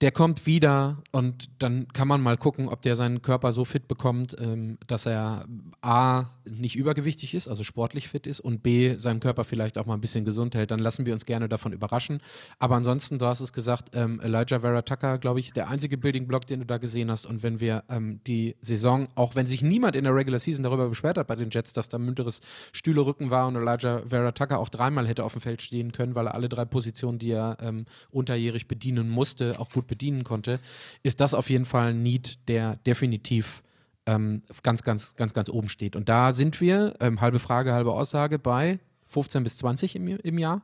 [0.00, 3.86] der kommt wieder und dann kann man mal gucken, ob der seinen Körper so fit
[3.86, 5.46] bekommt, ähm, dass er
[5.82, 9.94] A, nicht übergewichtig ist, also sportlich fit ist und B, seinen Körper vielleicht auch mal
[9.94, 10.70] ein bisschen gesund hält.
[10.70, 12.20] Dann lassen wir uns gerne davon überraschen.
[12.58, 16.26] Aber ansonsten, du hast es gesagt, ähm, Elijah Vera Tucker, glaube ich, der einzige Building
[16.26, 17.24] Block, den du da gesehen hast.
[17.24, 20.88] Und wenn wir ähm, die Saison, auch wenn sich niemand in der Regular Season darüber
[20.88, 22.40] beschwert hat bei den Jets, dass da münteres
[22.72, 26.26] Stühlerücken war und Elijah Vera Tucker auch dreimal hätte auf dem Feld stehen können, weil
[26.26, 30.60] er alle drei Positionen, die er ähm, unterjährig bedienen musste, auch gut bedienen konnte,
[31.02, 33.62] ist das auf jeden Fall ein Need, der definitiv
[34.06, 35.96] ähm, ganz, ganz, ganz, ganz oben steht.
[35.96, 40.38] Und da sind wir, ähm, halbe Frage, halbe Aussage, bei 15 bis 20 im, im
[40.38, 40.62] Jahr.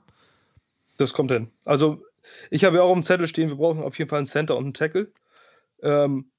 [0.96, 1.50] Das kommt hin.
[1.64, 2.02] Also,
[2.50, 4.64] ich habe ja auch im Zettel stehen, wir brauchen auf jeden Fall einen Center und
[4.64, 5.12] einen Tackle.
[5.82, 6.30] Ähm,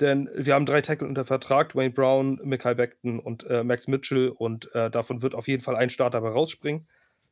[0.00, 4.28] denn wir haben drei Tackle unter Vertrag: Dwayne Brown, Michael Beckton und äh, Max Mitchell.
[4.28, 6.86] Und äh, davon wird auf jeden Fall ein Starter dabei rausspringen.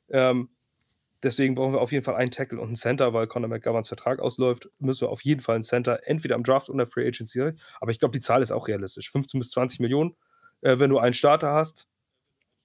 [0.09, 0.49] Ähm,
[1.23, 4.21] Deswegen brauchen wir auf jeden Fall einen Tackle und einen Center, weil Conor McGoverns Vertrag
[4.21, 4.69] ausläuft.
[4.79, 7.53] Müssen wir auf jeden Fall einen Center, entweder am Draft oder Free Agency.
[7.81, 9.11] Aber ich glaube, die Zahl ist auch realistisch.
[9.11, 10.15] 15 bis 20 Millionen.
[10.61, 11.89] Äh, wenn du einen Starter hast,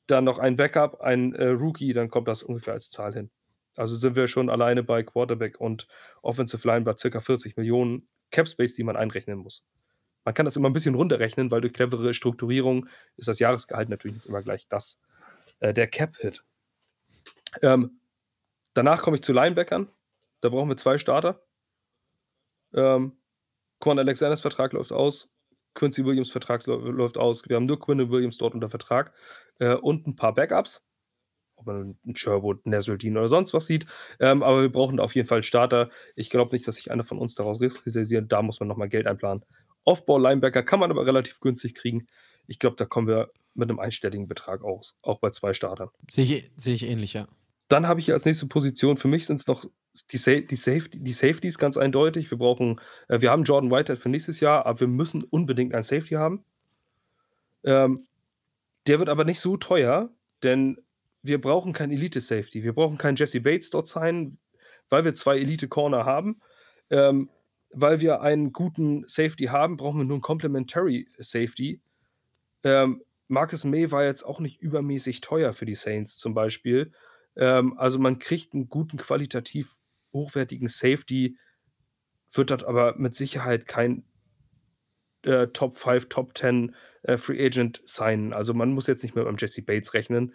[0.08, 3.32] dann noch ein Backup, ein äh, Rookie, dann kommt das ungefähr als Zahl hin.
[3.78, 5.88] Also sind wir schon alleine bei Quarterback und
[6.22, 7.20] Offensive Line bei ca.
[7.20, 9.66] 40 Millionen Cap Space, die man einrechnen muss.
[10.26, 12.88] Man kann das immer ein bisschen runterrechnen, weil durch clevere Strukturierung
[13.18, 15.00] ist das Jahresgehalt natürlich nicht immer gleich das,
[15.60, 16.44] äh, der Cap-Hit.
[17.62, 18.01] Ähm,
[18.74, 19.90] Danach komme ich zu Linebackern.
[20.42, 21.44] Da brauchen wir zwei Starter.
[22.74, 23.18] Ähm,
[23.80, 25.30] Quan Alexanders Vertrag läuft aus.
[25.74, 27.48] Quincy Williams Vertrag läuft aus.
[27.48, 29.14] Wir haben nur Quinn Williams dort unter Vertrag.
[29.60, 30.86] Äh, und ein paar Backups.
[31.56, 33.86] Ob man einen Sherwood, Nasruddin oder sonst was sieht.
[34.20, 35.90] Ähm, aber wir brauchen auf jeden Fall Starter.
[36.16, 38.32] Ich glaube nicht, dass sich einer von uns daraus kristallisiert.
[38.32, 39.46] Da muss man nochmal Geld einplanen.
[39.84, 42.08] Offball-Linebacker kann man aber relativ günstig kriegen.
[42.48, 45.00] Ich glaube, da kommen wir mit einem einstelligen Betrag aus.
[45.02, 45.90] Auch bei zwei Startern.
[46.10, 47.28] Sehe ich, seh ich ähnlich, ja.
[47.72, 49.64] Dann habe ich hier als nächste Position, für mich sind es noch
[50.12, 52.30] die, Sa die, Safety, die Safeties ganz eindeutig.
[52.30, 55.82] Wir brauchen, äh, wir haben Jordan Whitehead für nächstes Jahr, aber wir müssen unbedingt ein
[55.82, 56.44] Safety haben.
[57.64, 58.08] Ähm,
[58.88, 60.10] der wird aber nicht so teuer,
[60.44, 60.82] denn
[61.22, 62.62] wir brauchen kein Elite-Safety.
[62.62, 64.38] Wir brauchen keinen Jesse Bates dort sein,
[64.90, 66.42] weil wir zwei Elite-Corner haben.
[66.90, 67.30] Ähm,
[67.72, 71.80] weil wir einen guten Safety haben, brauchen wir nur einen Complementary Safety.
[72.66, 76.92] Ähm, Marcus May war jetzt auch nicht übermäßig teuer für die Saints zum Beispiel.
[77.36, 79.78] Ähm, also man kriegt einen guten, qualitativ
[80.14, 81.38] hochwertigen Safety,
[82.34, 84.04] wird dort aber mit Sicherheit kein
[85.24, 88.34] äh, Top 5, Top 10 äh, Free Agent sein.
[88.34, 90.34] Also man muss jetzt nicht mehr beim Jesse Bates rechnen,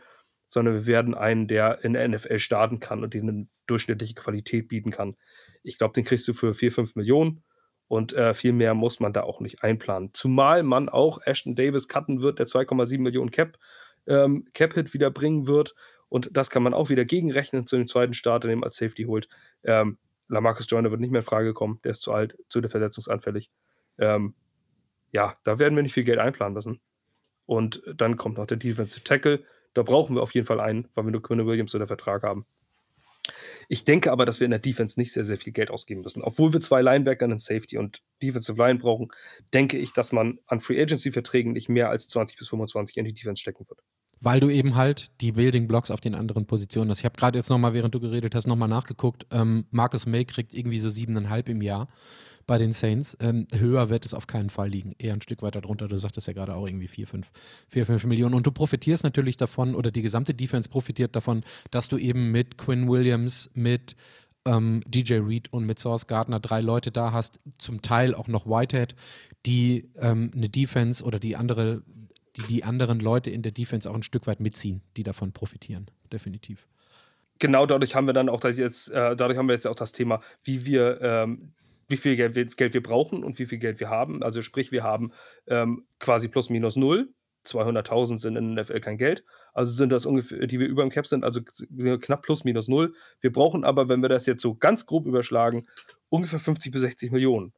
[0.48, 4.68] sondern wir werden einen, der in der NFL starten kann und den eine durchschnittliche Qualität
[4.68, 5.16] bieten kann.
[5.62, 7.42] Ich glaube, den kriegst du für 4, 5 Millionen
[7.88, 10.10] und äh, viel mehr muss man da auch nicht einplanen.
[10.12, 13.58] Zumal man auch Ashton Davis cutten wird, der 2,7 Millionen Cap,
[14.06, 15.74] ähm, Cap-Hit wieder bringen wird
[16.08, 19.04] und das kann man auch wieder gegenrechnen zu dem zweiten Starter, den man als Safety
[19.04, 19.28] holt.
[19.64, 19.98] Ähm,
[20.28, 23.50] Lamarcus Joyner wird nicht mehr in Frage kommen, der ist zu alt, zu verletzungsanfällig.
[23.98, 24.34] Ähm,
[25.12, 26.80] ja, da werden wir nicht viel Geld einplanen müssen.
[27.46, 29.44] Und dann kommt noch der Defensive Tackle.
[29.74, 32.44] Da brauchen wir auf jeden Fall einen, weil wir nur Quinn Williams unter Vertrag haben.
[33.68, 36.22] Ich denke aber, dass wir in der Defense nicht sehr, sehr viel Geld ausgeben müssen.
[36.22, 39.08] Obwohl wir zwei Linebacker, einen Safety und Defensive Line brauchen,
[39.52, 43.04] denke ich, dass man an Free Agency Verträgen nicht mehr als 20 bis 25 in
[43.04, 43.80] die Defense stecken wird.
[44.20, 47.00] Weil du eben halt die Building Blocks auf den anderen Positionen hast.
[47.00, 49.26] Ich habe gerade jetzt nochmal, während du geredet hast, nochmal nachgeguckt.
[49.30, 51.88] Ähm, Marcus May kriegt irgendwie so siebeneinhalb im Jahr
[52.46, 53.16] bei den Saints.
[53.20, 54.92] Ähm, höher wird es auf keinen Fall liegen.
[54.98, 55.88] Eher ein Stück weiter drunter.
[55.88, 57.30] Du sagtest ja gerade auch irgendwie 4, 5,
[57.68, 58.34] 4, 5 Millionen.
[58.34, 62.56] Und du profitierst natürlich davon, oder die gesamte Defense profitiert davon, dass du eben mit
[62.56, 63.96] Quinn Williams, mit
[64.46, 68.46] ähm, DJ Reed und mit Source Gardner drei Leute da hast, zum Teil auch noch
[68.46, 68.94] Whitehead,
[69.44, 71.82] die ähm, eine Defense oder die andere,
[72.36, 75.90] die die anderen Leute in der Defense auch ein Stück weit mitziehen, die davon profitieren,
[76.12, 76.66] definitiv.
[77.38, 79.92] Genau dadurch haben wir dann auch das jetzt, äh, dadurch haben wir jetzt auch das
[79.92, 81.52] Thema, wie wir ähm,
[81.88, 84.22] wie viel Geld wir, Geld wir brauchen und wie viel Geld wir haben.
[84.22, 85.12] Also sprich, wir haben
[85.46, 87.12] ähm, quasi plus minus null.
[87.44, 89.24] 200.000 sind in der NFL kein Geld.
[89.54, 92.94] Also sind das ungefähr, die wir über dem Cap sind, also knapp plus minus null.
[93.20, 95.66] Wir brauchen aber, wenn wir das jetzt so ganz grob überschlagen,
[96.08, 97.52] ungefähr 50 bis 60 Millionen.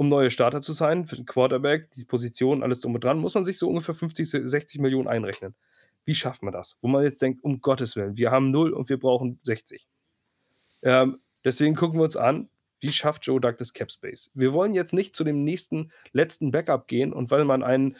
[0.00, 3.34] Um neue Starter zu sein, für den Quarterback, die Position, alles drum und dran, muss
[3.34, 5.54] man sich so ungefähr 50, 60 Millionen einrechnen.
[6.06, 6.78] Wie schafft man das?
[6.80, 9.86] Wo man jetzt denkt, um Gottes Willen, wir haben null und wir brauchen 60.
[10.80, 12.48] Ähm, deswegen gucken wir uns an,
[12.80, 14.30] wie schafft Joe Douglas Cap Space?
[14.32, 17.98] Wir wollen jetzt nicht zu dem nächsten, letzten Backup gehen und weil man einen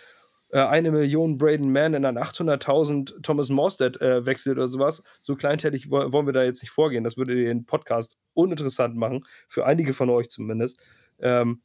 [0.48, 5.04] äh, eine Million Braden Mann in einen 800.000 Thomas Morstead äh, wechselt oder sowas.
[5.20, 7.04] So kleinteilig wollen wir da jetzt nicht vorgehen.
[7.04, 10.80] Das würde den Podcast uninteressant machen, für einige von euch zumindest.
[11.18, 11.60] Ähm,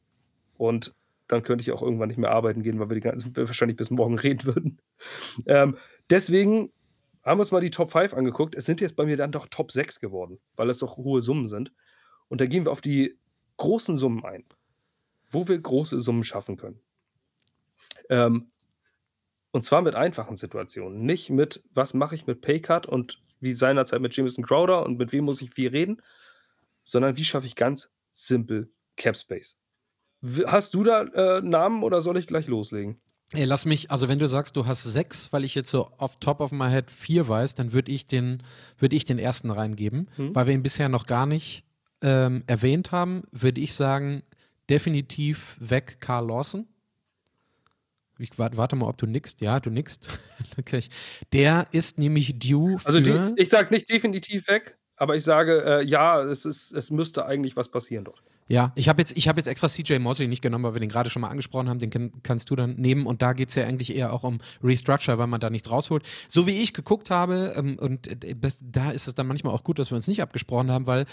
[0.58, 0.94] und
[1.28, 3.90] dann könnte ich auch irgendwann nicht mehr arbeiten gehen, weil wir die ganze, wahrscheinlich bis
[3.90, 4.80] morgen reden würden.
[5.46, 5.76] Ähm,
[6.08, 6.72] deswegen
[7.24, 8.54] haben wir uns mal die Top 5 angeguckt.
[8.54, 11.48] Es sind jetzt bei mir dann doch Top 6 geworden, weil es doch hohe Summen
[11.48, 11.72] sind.
[12.28, 13.18] Und da gehen wir auf die
[13.56, 14.44] großen Summen ein,
[15.28, 16.80] wo wir große Summen schaffen können.
[18.08, 18.52] Ähm,
[19.50, 21.04] und zwar mit einfachen Situationen.
[21.04, 25.12] Nicht mit, was mache ich mit Paycard und wie seinerzeit mit Jameson Crowder und mit
[25.12, 26.02] wem muss ich viel reden,
[26.84, 29.58] sondern wie schaffe ich ganz simpel Cap Space.
[30.46, 32.98] Hast du da äh, Namen oder soll ich gleich loslegen?
[33.32, 36.16] Ey, lass mich, also wenn du sagst, du hast sechs, weil ich jetzt so off
[36.20, 38.42] top of my head vier weiß, dann würde ich, den,
[38.78, 40.34] würd ich den ersten reingeben, hm.
[40.34, 41.64] weil wir ihn bisher noch gar nicht
[42.02, 44.22] ähm, erwähnt haben, würde ich sagen,
[44.70, 46.68] definitiv weg Carl Lawson.
[48.18, 49.40] Ich warte, warte mal, ob du nickst.
[49.40, 50.18] Ja, du nickst.
[51.32, 52.86] Der ist nämlich due für.
[52.86, 56.90] Also, die, ich sage nicht definitiv weg, aber ich sage, äh, ja, es, ist, es
[56.90, 58.22] müsste eigentlich was passieren dort.
[58.48, 61.10] Ja, ich habe jetzt, hab jetzt extra CJ Mosley nicht genommen, weil wir den gerade
[61.10, 61.80] schon mal angesprochen haben.
[61.80, 63.06] Den kann, kannst du dann nehmen.
[63.06, 66.04] Und da geht es ja eigentlich eher auch um Restructure, weil man da nichts rausholt.
[66.28, 69.80] So wie ich geguckt habe, ähm, und äh, da ist es dann manchmal auch gut,
[69.80, 71.06] dass wir uns nicht abgesprochen haben, weil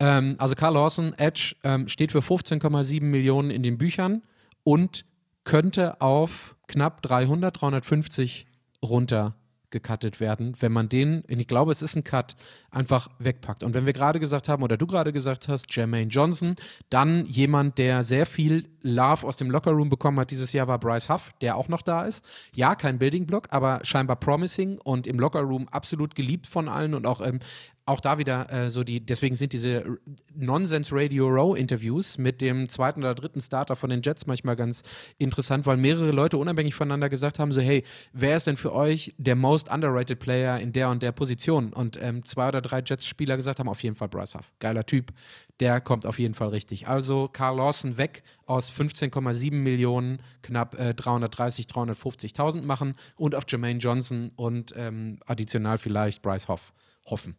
[0.00, 4.22] ähm, also Carl Lawson, Edge, ähm, steht für 15,7 Millionen in den Büchern
[4.64, 5.04] und
[5.44, 8.46] könnte auf knapp 300, 350
[8.82, 9.36] runter
[9.74, 12.36] gecuttet werden, wenn man den, ich glaube, es ist ein Cut,
[12.70, 13.62] einfach wegpackt.
[13.62, 16.54] Und wenn wir gerade gesagt haben, oder du gerade gesagt hast, Jermaine Johnson,
[16.88, 21.08] dann jemand, der sehr viel Love aus dem Lockerroom bekommen hat dieses Jahr, war Bryce
[21.08, 22.24] Huff, der auch noch da ist.
[22.54, 27.06] Ja, kein Building Block, aber scheinbar promising und im Lockerroom absolut geliebt von allen und
[27.06, 27.40] auch ähm,
[27.86, 29.98] auch da wieder äh, so die, deswegen sind diese
[30.34, 34.82] Nonsense Radio Row Interviews mit dem zweiten oder dritten Starter von den Jets manchmal ganz
[35.18, 39.14] interessant, weil mehrere Leute unabhängig voneinander gesagt haben: so, hey, wer ist denn für euch
[39.18, 41.74] der most underrated Player in der und der Position?
[41.74, 44.52] Und ähm, zwei oder drei Jets-Spieler gesagt haben: auf jeden Fall Bryce Huff.
[44.60, 45.12] Geiler Typ.
[45.60, 46.88] Der kommt auf jeden Fall richtig.
[46.88, 53.78] Also Carl Lawson weg aus 15,7 Millionen, knapp äh, 330, 350.000 machen und auf Jermaine
[53.78, 56.72] Johnson und ähm, additional vielleicht Bryce Hoff
[57.06, 57.36] hoffen.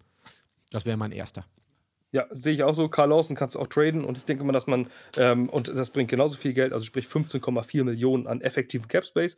[0.72, 1.46] Das wäre mein erster.
[2.12, 2.88] Ja, sehe ich auch so.
[2.88, 4.88] Carl Lawson kannst du auch traden und ich denke mal, dass man,
[5.18, 9.36] ähm, und das bringt genauso viel Geld, also sprich 15,4 Millionen an effektiven Cap Space.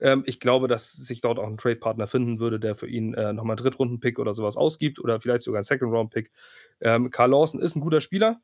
[0.00, 3.32] Ähm, ich glaube, dass sich dort auch ein Trade-Partner finden würde, der für ihn äh,
[3.32, 6.32] nochmal einen Drittrunden-Pick oder sowas ausgibt oder vielleicht sogar einen Second-Round-Pick.
[6.80, 8.40] Ähm, Carl Lawson ist ein guter Spieler.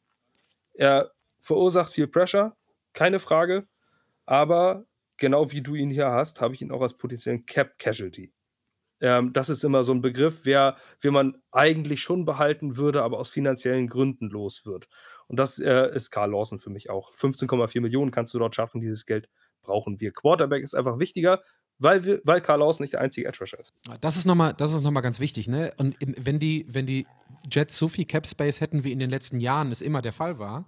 [0.74, 2.56] Er verursacht viel Pressure,
[2.92, 3.66] keine Frage.
[4.26, 4.84] Aber
[5.16, 8.32] genau wie du ihn hier hast, habe ich ihn auch als potenziellen Cap-Casualty.
[9.00, 13.18] Ähm, das ist immer so ein Begriff, wer, wer man eigentlich schon behalten würde, aber
[13.18, 14.88] aus finanziellen Gründen los wird.
[15.26, 17.14] Und das äh, ist Carl Lawson für mich auch.
[17.14, 19.28] 15,4 Millionen kannst du dort schaffen, dieses Geld
[19.62, 20.12] brauchen wir.
[20.12, 21.42] Quarterback ist einfach wichtiger,
[21.78, 23.72] weil, weil Karl Lawson nicht der einzige Edge Rusher ist.
[24.56, 25.72] Das ist nochmal noch ganz wichtig, ne?
[25.76, 27.06] Und wenn die, wenn die
[27.50, 30.38] Jets so viel Cap Space hätten wie in den letzten Jahren es immer der Fall
[30.38, 30.64] war,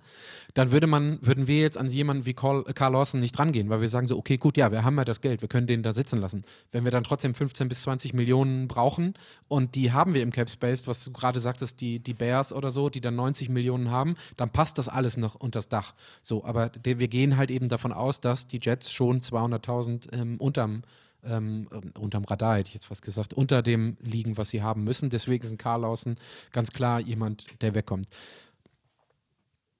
[0.54, 3.80] dann würde man, würden wir jetzt an jemanden wie Carl, Carl Lawson nicht rangehen, weil
[3.80, 5.92] wir sagen so, okay, gut, ja, wir haben ja das Geld, wir können den da
[5.92, 6.42] sitzen lassen.
[6.70, 9.14] Wenn wir dann trotzdem 15 bis 20 Millionen brauchen
[9.48, 12.70] und die haben wir im Cap Space, was du gerade sagtest, die, die Bears oder
[12.70, 15.94] so, die dann 90 Millionen haben, dann passt das alles noch unter das Dach.
[16.20, 20.82] So, aber wir gehen halt eben davon aus, dass die Jets schon 200.000 ähm, unterm
[21.24, 21.68] ähm,
[21.98, 25.10] unterm Radar, hätte ich jetzt fast gesagt, unter dem liegen, was sie haben müssen.
[25.10, 26.16] Deswegen ist ein Karl Lawson
[26.52, 28.06] ganz klar jemand, der wegkommt.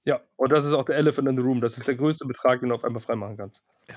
[0.05, 1.61] Ja, und das ist auch der Elephant in the Room.
[1.61, 3.63] Das ist der größte Betrag, den du auf einmal freimachen kannst.
[3.89, 3.97] Ja.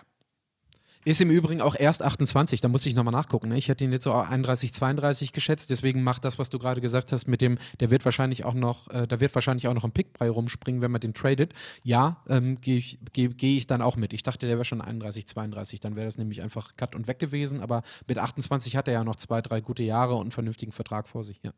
[1.06, 3.50] Ist im Übrigen auch erst 28, da muss ich nochmal nachgucken.
[3.50, 3.58] Ne?
[3.60, 7.12] Ich hätte ihn jetzt so 31, 32 geschätzt, deswegen macht das, was du gerade gesagt
[7.12, 9.92] hast, mit dem, der wird wahrscheinlich auch noch, äh, da wird wahrscheinlich auch noch ein
[9.92, 11.54] Pickbrei rumspringen, wenn man den tradet.
[11.84, 14.14] Ja, ähm, gehe ich, geh, geh ich dann auch mit.
[14.14, 17.20] Ich dachte, der wäre schon 31, 32, dann wäre das nämlich einfach cut und weg
[17.20, 20.72] gewesen, aber mit 28 hat er ja noch zwei, drei gute Jahre und einen vernünftigen
[20.72, 21.52] Vertrag vor sich, ja.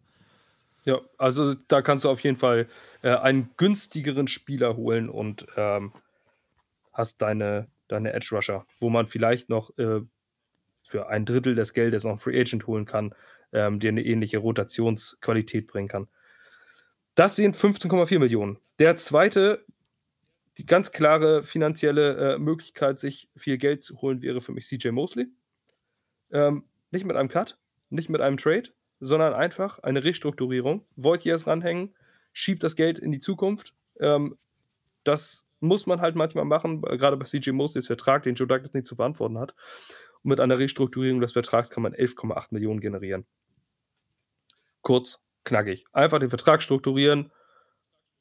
[0.88, 2.68] Ja, also da kannst du auf jeden Fall
[3.02, 5.92] äh, einen günstigeren Spieler holen und ähm,
[6.94, 10.02] hast deine, deine Edge Rusher, wo man vielleicht noch äh,
[10.88, 13.14] für ein Drittel des Geldes noch einen Free Agent holen kann,
[13.52, 16.08] ähm, der eine ähnliche Rotationsqualität bringen kann.
[17.16, 18.60] Das sind 15,4 Millionen.
[18.80, 19.66] Der zweite,
[20.58, 24.90] die ganz klare finanzielle äh, Möglichkeit, sich viel Geld zu holen, wäre für mich CJ
[24.90, 25.28] Mosley.
[26.32, 27.58] Ähm, nicht mit einem Cut,
[27.90, 28.70] nicht mit einem Trade,
[29.00, 30.86] sondern einfach eine Restrukturierung.
[30.96, 31.96] Wollt ihr es ranhängen,
[32.34, 33.74] schiebt das Geld in die Zukunft.
[34.00, 34.38] Ähm,
[35.04, 38.86] das muss man halt manchmal machen, gerade bei CJ Mosleys Vertrag, den Joe Douglas nicht
[38.86, 39.56] zu verantworten hat.
[40.24, 43.26] Und mit einer Restrukturierung des Vertrags kann man 11,8 Millionen generieren.
[44.82, 45.86] Kurz, knackig.
[45.92, 47.32] Einfach den Vertrag strukturieren,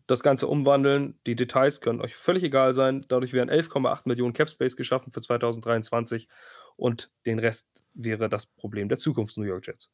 [0.06, 1.18] das Ganze umwandeln.
[1.26, 3.02] Die Details können euch völlig egal sein.
[3.08, 6.28] Dadurch werden 11,8 Millionen Capspace geschaffen für 2023
[6.76, 9.90] und den Rest wäre das Problem der Zukunft New York Jets.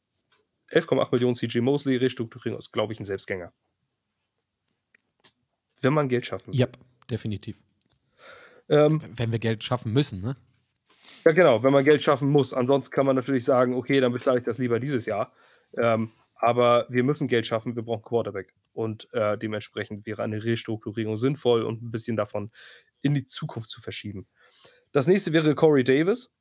[0.71, 3.53] 11,8 Millionen CJ Mosley, Restrukturierung ist, glaube ich, ein Selbstgänger.
[5.81, 6.59] Wenn man Geld schaffen will.
[6.59, 6.67] Ja,
[7.09, 7.57] definitiv.
[8.69, 10.35] Ähm, wenn wir Geld schaffen müssen, ne?
[11.25, 12.53] Ja, genau, wenn man Geld schaffen muss.
[12.53, 15.33] Ansonsten kann man natürlich sagen, okay, dann bezahle ich das lieber dieses Jahr.
[15.77, 18.53] Ähm, aber wir müssen Geld schaffen, wir brauchen Quarterback.
[18.73, 22.51] Und äh, dementsprechend wäre eine Restrukturierung sinnvoll und ein bisschen davon
[23.01, 24.27] in die Zukunft zu verschieben.
[24.91, 26.33] Das nächste wäre Corey Davis.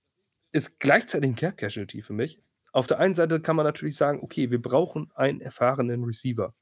[0.51, 2.41] Ist gleichzeitig ein Cap Casualty für mich.
[2.73, 6.55] Auf der einen Seite kann man natürlich sagen, okay, wir brauchen einen erfahrenen Receiver.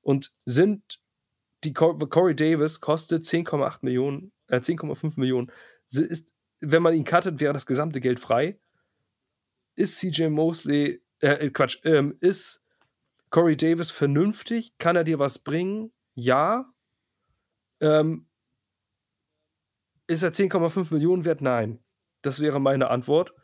[0.00, 1.00] Und sind
[1.64, 5.50] die Corey Davis kostet 10,8 Millionen, äh, 10,5 Millionen.
[5.90, 8.58] Ist, wenn man ihn cuttet, wäre das gesamte Geld frei.
[9.76, 12.64] Ist CJ Mosley, äh, äh, Quatsch, ähm, ist
[13.30, 14.78] Corey Davis vernünftig?
[14.78, 15.92] Kann er dir was bringen?
[16.14, 16.72] Ja.
[17.80, 18.28] Ähm,
[20.06, 21.40] ist er 10,5 Millionen wert?
[21.40, 21.80] Nein.
[22.22, 23.34] Das wäre meine Antwort.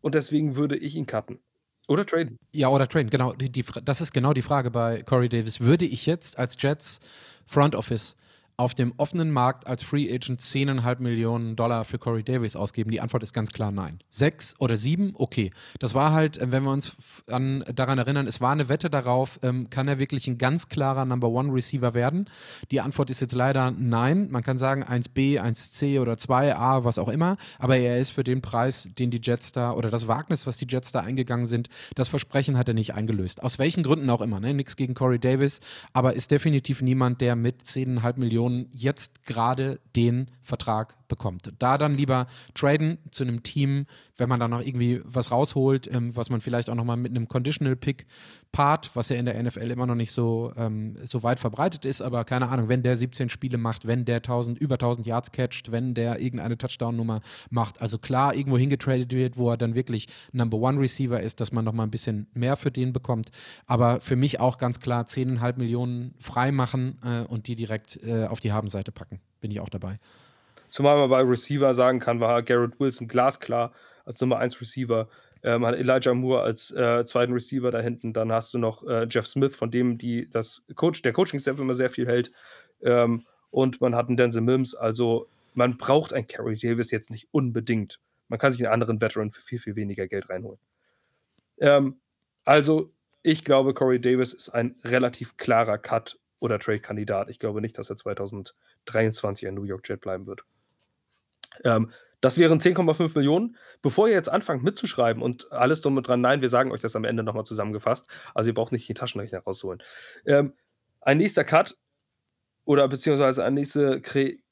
[0.00, 1.40] Und deswegen würde ich ihn cutten.
[1.88, 2.38] Oder traden.
[2.52, 3.32] Ja, oder traden, genau.
[3.32, 5.60] Die, die, das ist genau die Frage bei Corey Davis.
[5.60, 7.00] Würde ich jetzt als Jets
[7.46, 8.14] Front Office
[8.58, 12.90] auf dem offenen Markt als Free Agent 10,5 Millionen Dollar für Corey Davis ausgeben?
[12.90, 14.00] Die Antwort ist ganz klar nein.
[14.10, 15.12] Sechs oder sieben?
[15.14, 15.52] Okay.
[15.78, 19.38] Das war halt, äh, wenn wir uns an, daran erinnern, es war eine Wette darauf,
[19.44, 22.28] ähm, kann er wirklich ein ganz klarer Number One Receiver werden?
[22.72, 24.28] Die Antwort ist jetzt leider nein.
[24.30, 28.42] Man kann sagen 1B, 1C oder 2A, was auch immer, aber er ist für den
[28.42, 32.08] Preis, den die Jets da oder das Wagnis, was die Jets da eingegangen sind, das
[32.08, 33.40] Versprechen hat er nicht eingelöst.
[33.40, 34.40] Aus welchen Gründen auch immer.
[34.40, 34.52] Ne?
[34.52, 35.60] Nichts gegen Corey Davis,
[35.92, 41.52] aber ist definitiv niemand, der mit 10,5 Millionen Millionen jetzt gerade den Vertrag bekommt.
[41.58, 43.86] Da dann lieber traden zu einem Team,
[44.16, 47.28] wenn man da noch irgendwie was rausholt, ähm, was man vielleicht auch nochmal mit einem
[47.28, 48.06] Conditional Pick
[48.52, 52.00] part, was ja in der NFL immer noch nicht so, ähm, so weit verbreitet ist,
[52.00, 55.70] aber keine Ahnung, wenn der 17 Spiele macht, wenn der 1000, über 1000 Yards catcht,
[55.70, 57.20] wenn der irgendeine Touchdown-Nummer
[57.50, 61.52] macht, also klar irgendwo hingetradet wird, wo er dann wirklich Number One Receiver ist, dass
[61.52, 63.30] man nochmal ein bisschen mehr für den bekommt,
[63.66, 68.26] aber für mich auch ganz klar 10,5 Millionen frei machen äh, und die direkt äh,
[68.26, 69.98] auf die Habenseite packen, bin ich auch dabei.
[70.70, 73.72] Zumal man bei Receiver sagen kann, war Garrett Wilson glasklar
[74.04, 75.08] als Nummer 1 Receiver.
[75.42, 78.12] Äh, man hat Elijah Moore als äh, zweiten Receiver da hinten.
[78.12, 81.74] Dann hast du noch äh, Jeff Smith, von dem die das Coach, der Coaching-Staff immer
[81.74, 82.32] sehr viel hält.
[82.82, 84.74] Ähm, und man hat einen Denzel Mims.
[84.74, 88.00] Also man braucht einen Carey Davis jetzt nicht unbedingt.
[88.28, 90.60] Man kann sich einen anderen Veteran für viel, viel weniger Geld reinholen.
[91.58, 92.00] Ähm,
[92.44, 97.30] also ich glaube, Corey Davis ist ein relativ klarer Cut oder Trade-Kandidat.
[97.30, 100.44] Ich glaube nicht, dass er 2023 ein New York Jet bleiben wird.
[101.64, 103.56] Ähm, das wären 10,5 Millionen.
[103.80, 106.96] Bevor ihr jetzt anfangt mitzuschreiben und alles drum und dran, nein, wir sagen euch das
[106.96, 108.08] am Ende nochmal zusammengefasst.
[108.34, 109.82] Also ihr braucht nicht die Taschenrechner rausholen.
[110.26, 110.54] Ähm,
[111.00, 111.76] ein nächster Cut
[112.64, 114.02] oder beziehungsweise ein, nächste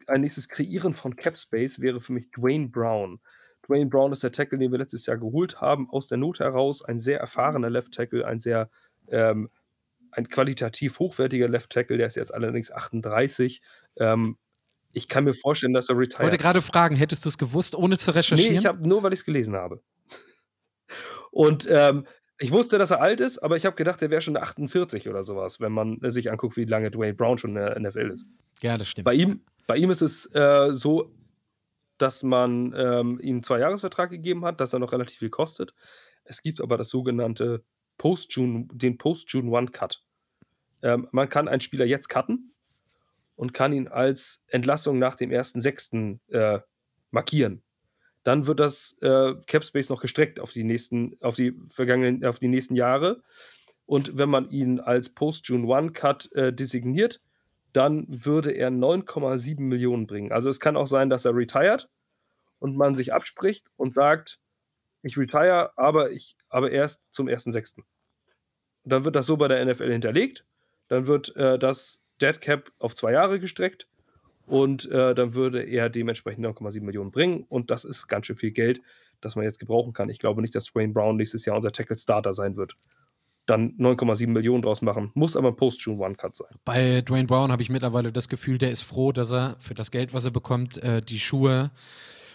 [0.06, 3.20] ein nächstes Kreieren von Cap Space wäre für mich Dwayne Brown.
[3.66, 6.84] Dwayne Brown ist der Tackle, den wir letztes Jahr geholt haben, aus der Not heraus.
[6.84, 8.70] Ein sehr erfahrener Left Tackle, ein sehr,
[9.08, 9.50] ähm,
[10.16, 13.60] ein qualitativ hochwertiger Left Tackle, der ist jetzt allerdings 38.
[13.98, 14.38] Ähm,
[14.92, 16.20] ich kann mir vorstellen, dass er retired.
[16.20, 18.54] Ich wollte gerade fragen, hättest du es gewusst, ohne zu recherchieren?
[18.54, 19.82] Nee, ich habe nur, weil ich es gelesen habe.
[21.30, 22.06] Und ähm,
[22.38, 25.22] ich wusste, dass er alt ist, aber ich habe gedacht, er wäre schon 48 oder
[25.22, 28.26] sowas, wenn man sich anguckt, wie lange Dwayne Brown schon in der NFL ist.
[28.62, 29.04] Ja, das stimmt.
[29.04, 31.14] Bei ihm, bei ihm ist es äh, so,
[31.98, 35.74] dass man ähm, ihm einen Zwei-Jahres-Vertrag gegeben hat, dass er noch relativ viel kostet.
[36.24, 37.64] Es gibt aber das sogenannte
[37.98, 40.05] Post-June, den Post-June-One-Cut.
[40.86, 42.52] Ähm, man kann einen Spieler jetzt cutten
[43.34, 46.20] und kann ihn als Entlassung nach dem 1.6.
[46.28, 46.60] Äh,
[47.10, 47.62] markieren.
[48.22, 52.38] Dann wird das äh, Cap Space noch gestreckt auf die nächsten, auf die vergangenen, auf
[52.38, 53.22] die nächsten Jahre.
[53.84, 57.18] Und wenn man ihn als Post-June One Cut äh, designiert,
[57.72, 60.30] dann würde er 9,7 Millionen bringen.
[60.30, 61.88] Also es kann auch sein, dass er retired
[62.60, 64.38] und man sich abspricht und sagt,
[65.02, 67.82] ich retire, aber ich aber erst zum 1.6.
[68.84, 70.44] Dann wird das so bei der NFL hinterlegt.
[70.88, 73.88] Dann wird äh, das Dead Cap auf zwei Jahre gestreckt
[74.46, 78.52] und äh, dann würde er dementsprechend 9,7 Millionen bringen und das ist ganz schön viel
[78.52, 78.80] Geld,
[79.20, 80.08] das man jetzt gebrauchen kann.
[80.08, 82.76] Ich glaube nicht, dass Dwayne Brown nächstes Jahr unser Tackle Starter sein wird.
[83.46, 86.48] Dann 9,7 Millionen draus machen, muss aber ein Post-June-One-Cut sein.
[86.64, 89.92] Bei Dwayne Brown habe ich mittlerweile das Gefühl, der ist froh, dass er für das
[89.92, 91.70] Geld, was er bekommt, äh, die Schuhe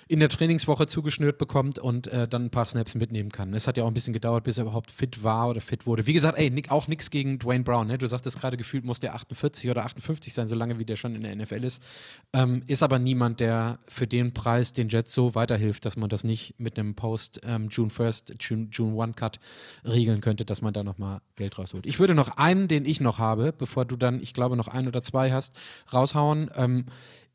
[0.07, 3.53] in der Trainingswoche zugeschnürt bekommt und äh, dann ein paar Snaps mitnehmen kann.
[3.53, 6.07] Es hat ja auch ein bisschen gedauert, bis er überhaupt fit war oder fit wurde.
[6.07, 7.87] Wie gesagt, ey, auch nichts gegen Dwayne Brown.
[7.87, 7.97] Ne?
[7.97, 11.23] Du sagtest gerade, gefühlt muss der 48 oder 58 sein, solange wie der schon in
[11.23, 11.81] der NFL ist.
[12.33, 16.23] Ähm, ist aber niemand, der für den Preis den Jets so weiterhilft, dass man das
[16.23, 19.39] nicht mit einem Post ähm, June 1st, June, June 1 Cut
[19.85, 21.85] regeln könnte, dass man da nochmal Geld rausholt.
[21.85, 24.87] Ich würde noch einen, den ich noch habe, bevor du dann, ich glaube, noch ein
[24.87, 25.59] oder zwei hast,
[25.91, 26.49] raushauen.
[26.55, 26.85] Ähm,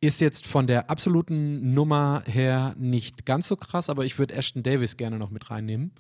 [0.00, 4.62] ist jetzt von der absoluten Nummer her nicht ganz so krass, aber ich würde Ashton
[4.62, 5.92] Davis gerne noch mit reinnehmen.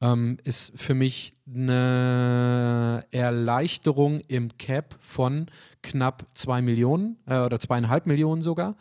[0.00, 5.46] Ähm, ist für mich eine Erleichterung im Cap von
[5.82, 8.76] knapp 2 Millionen äh, oder zweieinhalb Millionen sogar.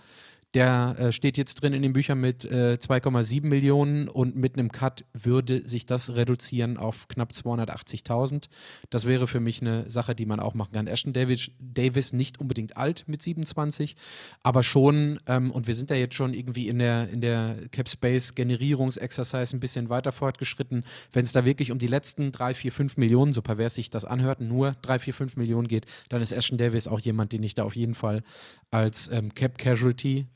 [0.56, 4.72] Der äh, steht jetzt drin in den Büchern mit äh, 2,7 Millionen und mit einem
[4.72, 8.46] Cut würde sich das reduzieren auf knapp 280.000.
[8.90, 10.88] Das wäre für mich eine Sache, die man auch machen kann.
[10.88, 13.98] Ashton Davis, Davis nicht unbedingt alt mit 27,
[14.44, 17.90] aber schon, ähm, und wir sind da jetzt schon irgendwie in der, in der Cap
[17.90, 20.86] Space Generierungsexercise ein bisschen weiter fortgeschritten.
[21.12, 24.06] Wenn es da wirklich um die letzten 3, 4, 5 Millionen, so pervers sich das
[24.06, 27.56] anhört, nur 3, 4, 5 Millionen geht, dann ist Ashton Davis auch jemand, den ich
[27.56, 28.24] da auf jeden Fall
[28.72, 30.28] als ähm, Cap Casualty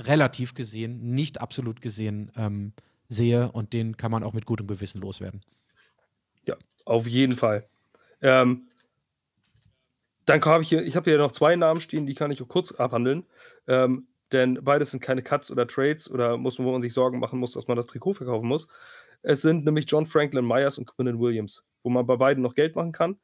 [0.00, 2.72] relativ gesehen, nicht absolut gesehen ähm,
[3.08, 5.42] sehe und den kann man auch mit gutem Gewissen loswerden.
[6.46, 7.66] Ja, auf jeden Fall.
[8.20, 8.68] Ähm,
[10.26, 12.48] dann habe ich hier, ich habe hier noch zwei Namen stehen, die kann ich auch
[12.48, 13.24] kurz abhandeln.
[13.68, 17.18] Ähm, denn beides sind keine Cuts oder Trades oder muss man, wo man sich Sorgen
[17.18, 18.68] machen muss, dass man das Trikot verkaufen muss.
[19.22, 22.74] Es sind nämlich John Franklin Myers und Quinnen Williams, wo man bei beiden noch Geld
[22.74, 23.18] machen kann.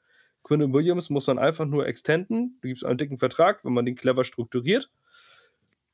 [0.44, 2.58] Quinnen Williams muss man einfach nur extenden.
[2.62, 4.90] Da gibt es einen dicken Vertrag, wenn man den clever strukturiert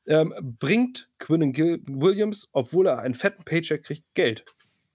[0.07, 4.45] ähm, bringt Quinnen Williams, obwohl er einen fetten Paycheck kriegt, Geld.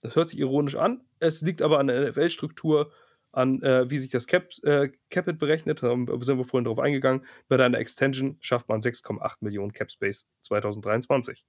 [0.00, 1.02] Das hört sich ironisch an.
[1.20, 2.90] Es liegt aber an der NFL-Struktur,
[3.30, 5.82] an äh, wie sich das Cap, äh, Capit berechnet.
[5.82, 7.24] Da sind wir vorhin drauf eingegangen.
[7.48, 11.46] Bei einer Extension schafft man 6,8 Millionen Cap Space 2023.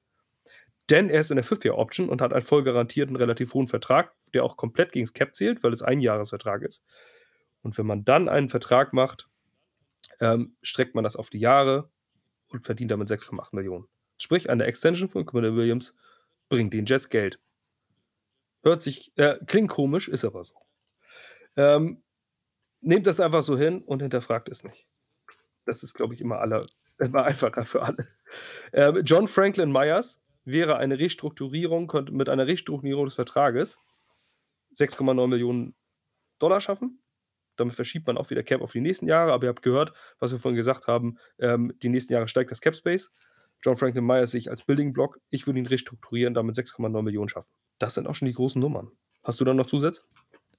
[0.89, 4.43] Denn er ist in der Fifth-Year-Option und hat einen voll garantierten, relativ hohen Vertrag, der
[4.43, 6.83] auch komplett gegen das Cap zählt, weil es ein Jahresvertrag ist.
[7.61, 9.29] Und wenn man dann einen Vertrag macht,
[10.19, 11.89] ähm, streckt man das auf die Jahre
[12.53, 13.87] und verdient damit 6,8 Millionen.
[14.17, 15.95] Sprich, eine Extension von Quinn Williams
[16.47, 17.39] bringt den Jets Geld.
[18.63, 20.55] Hört sich, äh, klingt komisch, ist aber so.
[21.57, 22.03] Ähm,
[22.81, 24.87] nehmt das einfach so hin und hinterfragt es nicht.
[25.65, 26.67] Das ist, glaube ich, immer, alle,
[26.99, 28.07] immer einfacher für alle.
[28.71, 33.79] Äh, John Franklin Myers wäre eine Restrukturierung, könnte mit einer Restrukturierung des Vertrages
[34.77, 35.75] 6,9 Millionen
[36.39, 37.02] Dollar schaffen.
[37.55, 39.33] Damit verschiebt man auch wieder Cap auf die nächsten Jahre.
[39.33, 42.61] Aber ihr habt gehört, was wir vorhin gesagt haben, ähm, die nächsten Jahre steigt das
[42.61, 43.11] Cap Space.
[43.61, 45.19] John Franklin Myers sich als Building Block.
[45.29, 47.51] Ich würde ihn restrukturieren, damit 6,9 Millionen schaffen.
[47.79, 48.91] Das sind auch schon die großen Nummern.
[49.23, 50.01] Hast du dann noch Zusätze?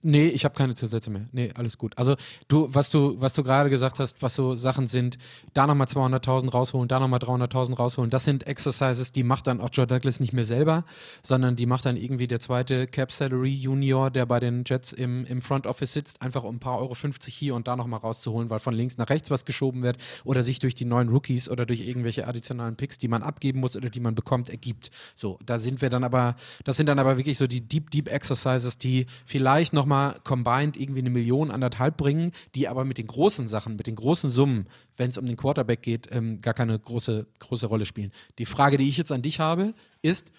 [0.06, 1.22] Nee, ich habe keine Zusätze mehr.
[1.32, 1.96] Nee, alles gut.
[1.96, 2.16] Also
[2.48, 5.16] du, was du, was du gerade gesagt hast, was so Sachen sind,
[5.54, 9.70] da nochmal 200.000 rausholen, da nochmal 300.000 rausholen, das sind Exercises, die macht dann auch
[9.72, 10.84] Joe Douglas nicht mehr selber,
[11.22, 15.24] sondern die macht dann irgendwie der zweite Cap Salary Junior, der bei den Jets im,
[15.24, 18.50] im Front Office sitzt, einfach um ein paar Euro 50 hier und da nochmal rauszuholen,
[18.50, 21.64] weil von links nach rechts was geschoben wird oder sich durch die neuen Rookies oder
[21.64, 24.90] durch irgendwelche additionalen Picks, die man abgeben muss oder die man bekommt, ergibt.
[25.14, 28.12] So, da sind wir dann aber, das sind dann aber wirklich so die Deep, Deep
[28.12, 33.06] Exercises, die vielleicht nochmal nochmal combined irgendwie eine Million, anderthalb bringen, die aber mit den
[33.06, 34.66] großen Sachen, mit den großen Summen,
[34.96, 38.12] wenn es um den Quarterback geht, ähm, gar keine große, große Rolle spielen.
[38.38, 40.32] Die Frage, die ich jetzt an dich habe, ist,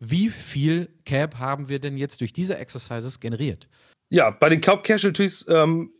[0.00, 3.68] wie viel Cap haben wir denn jetzt durch diese Exercises generiert?
[4.10, 5.90] Ja, bei den Cap Casualties ähm,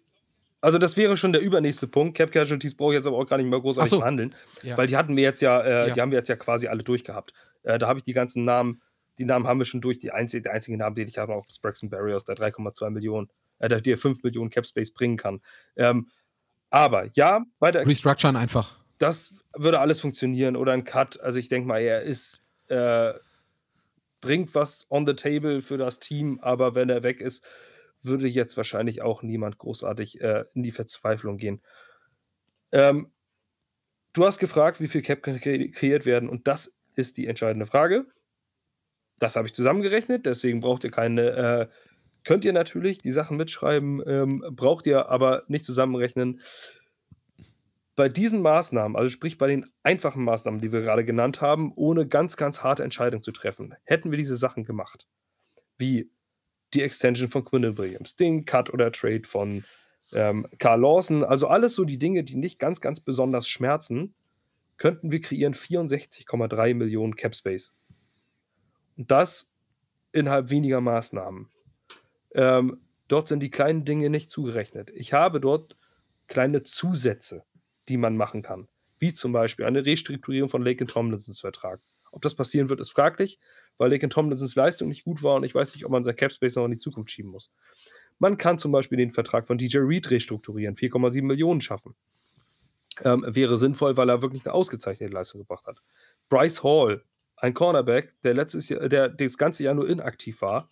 [0.61, 2.17] Also das wäre schon der übernächste Punkt.
[2.17, 3.99] Cap Casualties brauche ich jetzt aber auch gar nicht mehr großartig so.
[4.01, 4.77] behandeln, ja.
[4.77, 6.83] weil die hatten wir jetzt ja, äh, ja, die haben wir jetzt ja quasi alle
[6.83, 7.33] durchgehabt.
[7.63, 8.83] Äh, da habe ich die ganzen Namen,
[9.19, 9.99] die Namen haben wir schon durch.
[9.99, 13.29] Die einzige, der einzige Name, den ich habe, auch ist Braxton Barriers, der 3,2 Millionen,
[13.59, 15.41] äh, der dir 5 Millionen Cap Space bringen kann.
[15.77, 16.09] Ähm,
[16.71, 17.87] aber ja, weiter.
[17.87, 18.79] Restructuren einfach.
[18.99, 21.21] Das würde alles funktionieren oder ein Cut.
[21.21, 23.15] Also ich denke mal, er ist äh,
[24.25, 27.45] bringt was on the table für das Team, aber wenn er weg ist,
[28.03, 31.63] würde jetzt wahrscheinlich auch niemand großartig äh, in die Verzweiflung gehen.
[32.73, 33.13] Ähm,
[34.15, 38.07] du hast gefragt, wie viel Cap kre kreiert werden und das ist die entscheidende Frage.
[39.19, 41.67] Das habe ich zusammengerechnet, deswegen braucht ihr keine, äh,
[42.25, 46.41] könnt ihr natürlich die Sachen mitschreiben, ähm, braucht ihr aber nicht zusammenrechnen.
[47.97, 52.09] Bei diesen Maßnahmen, also sprich bei den einfachen Maßnahmen, die wir gerade genannt haben, ohne
[52.09, 55.07] ganz, ganz harte Entscheidungen zu treffen, hätten wir diese Sachen gemacht.
[55.79, 56.11] Wie
[56.73, 59.65] die Extension von Quinn Williams, den Cut oder Trade von
[60.13, 64.15] ähm, Carl Lawson, also alles so die Dinge, die nicht ganz, ganz besonders schmerzen,
[64.77, 67.73] könnten wir kreieren 64,3 Millionen Cap Space.
[68.97, 69.51] Und das
[70.13, 71.49] innerhalb weniger Maßnahmen.
[72.35, 74.91] Ähm, dort sind die kleinen Dinge nicht zugerechnet.
[74.95, 75.77] Ich habe dort
[76.29, 77.45] kleine Zusätze,
[77.89, 78.69] die man machen kann.
[78.99, 81.81] Wie zum Beispiel eine Restrukturierung von Lake Tomlinsons Vertrag.
[82.13, 83.41] Ob das passieren wird, ist fraglich
[83.79, 86.57] weil Laken Tomlinsons Leistung nicht gut war und ich weiß nicht, ob man sein Capspace
[86.57, 87.51] noch in die Zukunft schieben muss.
[88.19, 91.95] Man kann zum Beispiel den Vertrag von DJ Reed restrukturieren, 4,7 Millionen schaffen.
[93.03, 95.83] Ähm, wäre sinnvoll, weil er wirklich eine ausgezeichnete Leistung gebracht hat.
[96.29, 97.03] Bryce Hall,
[97.45, 100.71] ein Cornerback, der letztes Jahr, der das ganze Jahr nur inaktiv war,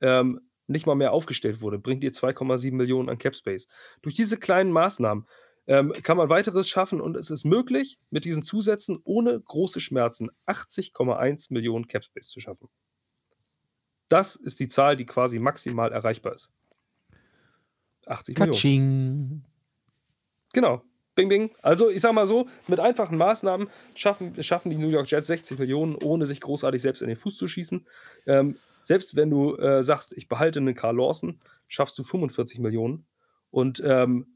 [0.00, 3.68] ähm, nicht mal mehr aufgestellt wurde, bringt ihr 2,7 Millionen an Capspace.
[4.02, 5.28] Durch diese kleinen Maßnahmen
[5.68, 10.28] ähm, kann man weiteres schaffen und es ist möglich, mit diesen Zusätzen ohne große Schmerzen
[10.46, 12.68] 80,1 Millionen Capspace zu schaffen.
[14.08, 16.50] Das ist die Zahl, die quasi maximal erreichbar ist.
[18.06, 18.82] 80 Katsching.
[18.82, 19.44] Millionen.
[20.52, 20.82] Genau.
[21.18, 21.50] Bing, bing.
[21.62, 25.58] Also, ich sag mal so, mit einfachen Maßnahmen schaffen, schaffen die New York Jets 60
[25.58, 27.84] Millionen, ohne sich großartig selbst in den Fuß zu schießen.
[28.26, 33.04] Ähm, selbst wenn du äh, sagst, ich behalte einen Carl Lawson, schaffst du 45 Millionen.
[33.50, 34.26] Und ähm,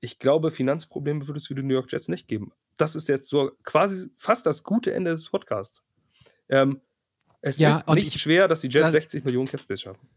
[0.00, 2.52] ich glaube, Finanzprobleme würde es für die New York Jets nicht geben.
[2.78, 5.82] Das ist jetzt so quasi fast das gute Ende des Podcasts.
[6.48, 6.80] Ähm,
[7.42, 10.08] es ja, ist nicht ich, schwer, dass die Jets das, 60 Millionen Capspace schaffen.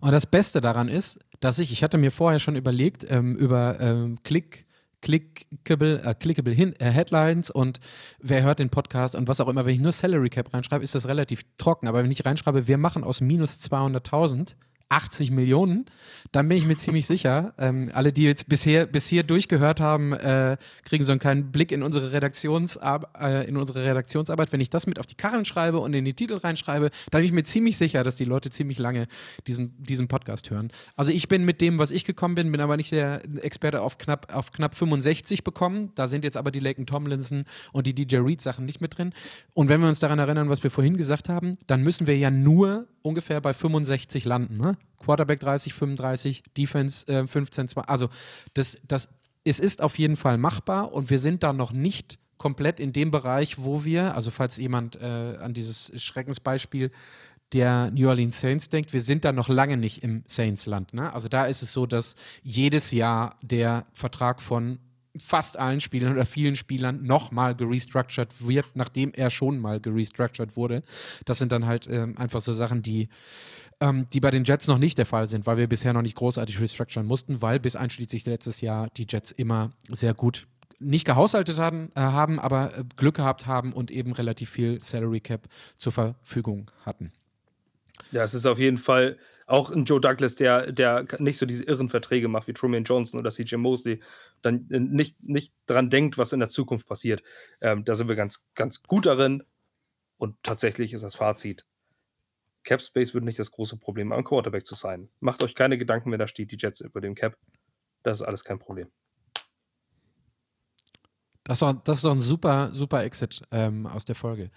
[0.00, 3.78] Und das Beste daran ist, dass ich, ich hatte mir vorher schon überlegt, ähm, über
[3.80, 4.66] ähm, Klick,
[5.02, 7.80] clickable, äh, clickable Hin äh, Headlines und
[8.20, 10.94] wer hört den Podcast und was auch immer, wenn ich nur Salary Cap reinschreibe, ist
[10.94, 11.88] das relativ trocken.
[11.88, 14.54] Aber wenn ich reinschreibe, wir machen aus minus 200.000
[14.88, 15.86] 80 Millionen,
[16.32, 20.12] dann bin ich mir ziemlich sicher, ähm, alle, die jetzt bisher bis hier durchgehört haben,
[20.12, 24.52] äh, kriegen so einen kleinen Blick in unsere, Redaktionsar äh, in unsere Redaktionsarbeit.
[24.52, 27.26] Wenn ich das mit auf die Karren schreibe und in die Titel reinschreibe, dann bin
[27.26, 29.06] ich mir ziemlich sicher, dass die Leute ziemlich lange
[29.46, 30.70] diesen, diesen Podcast hören.
[30.96, 33.98] Also ich bin mit dem, was ich gekommen bin, bin aber nicht der Experte auf
[33.98, 35.90] knapp, auf knapp 65 bekommen.
[35.94, 39.12] Da sind jetzt aber die Laken Tomlinson und die DJ Reed Sachen nicht mit drin.
[39.54, 42.30] Und wenn wir uns daran erinnern, was wir vorhin gesagt haben, dann müssen wir ja
[42.30, 44.56] nur ungefähr bei 65 landen.
[44.56, 44.71] Ne?
[44.98, 47.88] Quarterback 30, 35, Defense äh, 15, 20.
[47.88, 48.08] Also
[48.54, 49.08] das, das,
[49.44, 53.10] es ist auf jeden Fall machbar und wir sind da noch nicht komplett in dem
[53.10, 56.90] Bereich, wo wir, also falls jemand äh, an dieses Schreckensbeispiel
[57.52, 60.94] der New Orleans Saints denkt, wir sind da noch lange nicht im Saints-Land.
[60.94, 61.12] Ne?
[61.12, 64.78] Also da ist es so, dass jedes Jahr der Vertrag von
[65.16, 70.82] fast allen Spielern oder vielen Spielern nochmal gerestructured wird, nachdem er schon mal gerestructured wurde.
[71.26, 73.08] Das sind dann halt ähm, einfach so Sachen, die
[73.82, 76.14] ähm, die bei den Jets noch nicht der Fall sind, weil wir bisher noch nicht
[76.14, 80.46] großartig restructuren mussten, weil bis einschließlich letztes Jahr die Jets immer sehr gut
[80.78, 85.20] nicht gehaushaltet haben, äh, haben aber äh, Glück gehabt haben und eben relativ viel Salary
[85.20, 87.12] Cap zur Verfügung hatten.
[88.12, 91.64] Ja, es ist auf jeden Fall auch ein Joe Douglas, der, der nicht so diese
[91.64, 94.00] irren Verträge macht wie Truman Johnson oder CJ Mosley,
[94.42, 97.22] dann äh, nicht, nicht dran denkt, was in der Zukunft passiert.
[97.60, 99.42] Ähm, da sind wir ganz, ganz gut darin.
[100.18, 101.64] Und tatsächlich ist das Fazit,
[102.64, 105.08] Cap Space wird nicht das große Problem, am Quarterback zu sein.
[105.20, 107.36] Macht euch keine Gedanken, wenn da steht, die Jets über dem Cap.
[108.02, 108.90] Das ist alles kein Problem.
[111.44, 114.50] Das ist doch, das ist doch ein super, super Exit ähm, aus der Folge.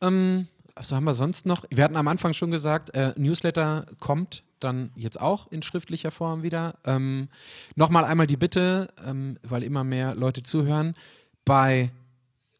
[0.00, 1.64] Ähm, was haben wir sonst noch?
[1.70, 6.42] Wir hatten am Anfang schon gesagt, äh, Newsletter kommt dann jetzt auch in schriftlicher Form
[6.42, 6.78] wieder.
[6.84, 7.28] Ähm,
[7.74, 10.94] Nochmal einmal die Bitte, ähm, weil immer mehr Leute zuhören,
[11.44, 11.90] bei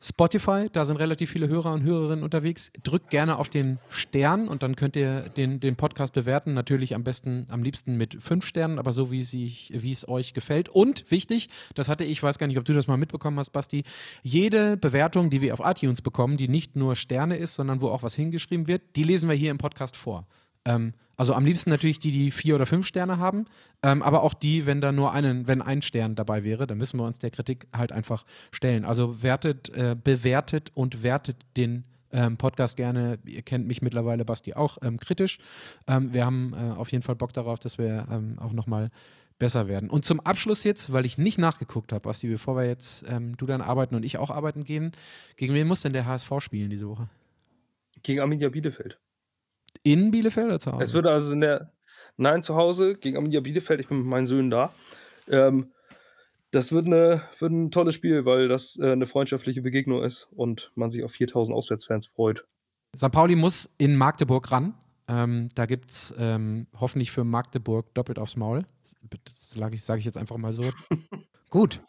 [0.03, 2.73] Spotify, da sind relativ viele Hörer und Hörerinnen unterwegs.
[2.83, 6.55] Drückt gerne auf den Stern und dann könnt ihr den, den Podcast bewerten.
[6.55, 10.33] Natürlich am besten, am liebsten mit fünf Sternen, aber so wie, sich, wie es euch
[10.33, 10.71] gefällt.
[10.71, 13.85] Und wichtig, das hatte ich, weiß gar nicht, ob du das mal mitbekommen hast, Basti,
[14.23, 18.03] jede Bewertung, die wir auf iTunes bekommen, die nicht nur Sterne ist, sondern wo auch
[18.03, 20.27] was hingeschrieben wird, die lesen wir hier im Podcast vor.
[20.71, 23.45] Ähm, also am liebsten natürlich die, die vier oder fünf Sterne haben,
[23.83, 26.99] ähm, aber auch die, wenn da nur einen, wenn ein Stern dabei wäre, dann müssen
[26.99, 28.87] wir uns der Kritik halt einfach stellen.
[28.87, 33.19] Also wertet, äh, bewertet und wertet den ähm, Podcast gerne.
[33.27, 35.39] Ihr kennt mich mittlerweile, Basti, auch ähm, kritisch.
[35.87, 38.89] Ähm, wir haben äh, auf jeden Fall Bock darauf, dass wir ähm, auch nochmal
[39.39, 39.91] besser werden.
[39.91, 43.45] Und zum Abschluss jetzt, weil ich nicht nachgeguckt habe, Basti, bevor wir jetzt ähm, du
[43.45, 44.93] dann arbeiten und ich auch arbeiten gehen,
[45.37, 47.11] gegen wen muss denn der HSV spielen diese Woche?
[48.03, 48.99] Gegen Arminia Bielefeld.
[49.83, 50.85] In Bielefeld oder zu Hause?
[50.85, 51.73] Es wird also in der.
[52.17, 53.81] Nein, zu Hause gegen Arminia Bielefeld.
[53.81, 54.75] Ich bin mit meinen Söhnen da.
[55.29, 55.73] Ähm,
[56.51, 60.73] das wird, eine, wird ein tolles Spiel, weil das äh, eine freundschaftliche Begegnung ist und
[60.75, 62.45] man sich auf 4000 Auswärtsfans freut.
[62.97, 63.13] St.
[63.13, 64.75] Pauli muss in Magdeburg ran.
[65.07, 68.65] Ähm, da gibt es ähm, hoffentlich für Magdeburg doppelt aufs Maul.
[69.25, 70.65] Das sage ich, sag ich jetzt einfach mal so.
[71.51, 71.81] Gut.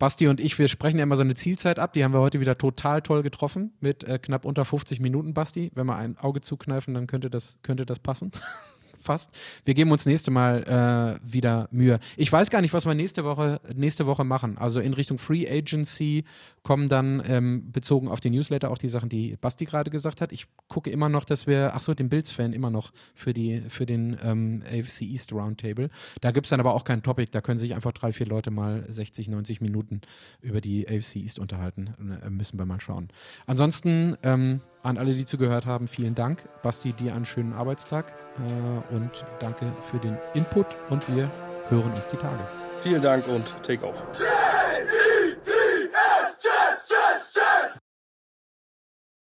[0.00, 1.92] Basti und ich, wir sprechen ja immer so eine Zielzeit ab.
[1.92, 5.70] Die haben wir heute wieder total toll getroffen mit äh, knapp unter 50 Minuten, Basti.
[5.74, 8.32] Wenn wir ein Auge zukneifen, dann könnte das, könnte das passen
[9.00, 9.30] fast.
[9.64, 11.98] Wir geben uns nächste Mal äh, wieder Mühe.
[12.16, 14.58] Ich weiß gar nicht, was wir nächste Woche, nächste Woche machen.
[14.58, 16.24] Also in Richtung Free Agency
[16.62, 20.32] kommen dann ähm, bezogen auf den Newsletter auch die Sachen, die Basti gerade gesagt hat.
[20.32, 24.16] Ich gucke immer noch, dass wir, achso, den Bills-Fan immer noch für, die, für den
[24.22, 25.90] ähm, AFC East Roundtable.
[26.20, 27.30] Da gibt es dann aber auch kein Topic.
[27.30, 30.00] Da können sich einfach drei, vier Leute mal 60, 90 Minuten
[30.40, 31.94] über die AFC East unterhalten.
[32.22, 33.08] Äh, müssen wir mal schauen.
[33.46, 36.44] Ansonsten, ähm, an alle, die zugehört haben, vielen Dank.
[36.62, 41.30] Basti, dir einen schönen Arbeitstag äh, und danke für den Input und wir
[41.68, 42.40] hören uns die Tage.
[42.82, 44.04] Vielen Dank und take off.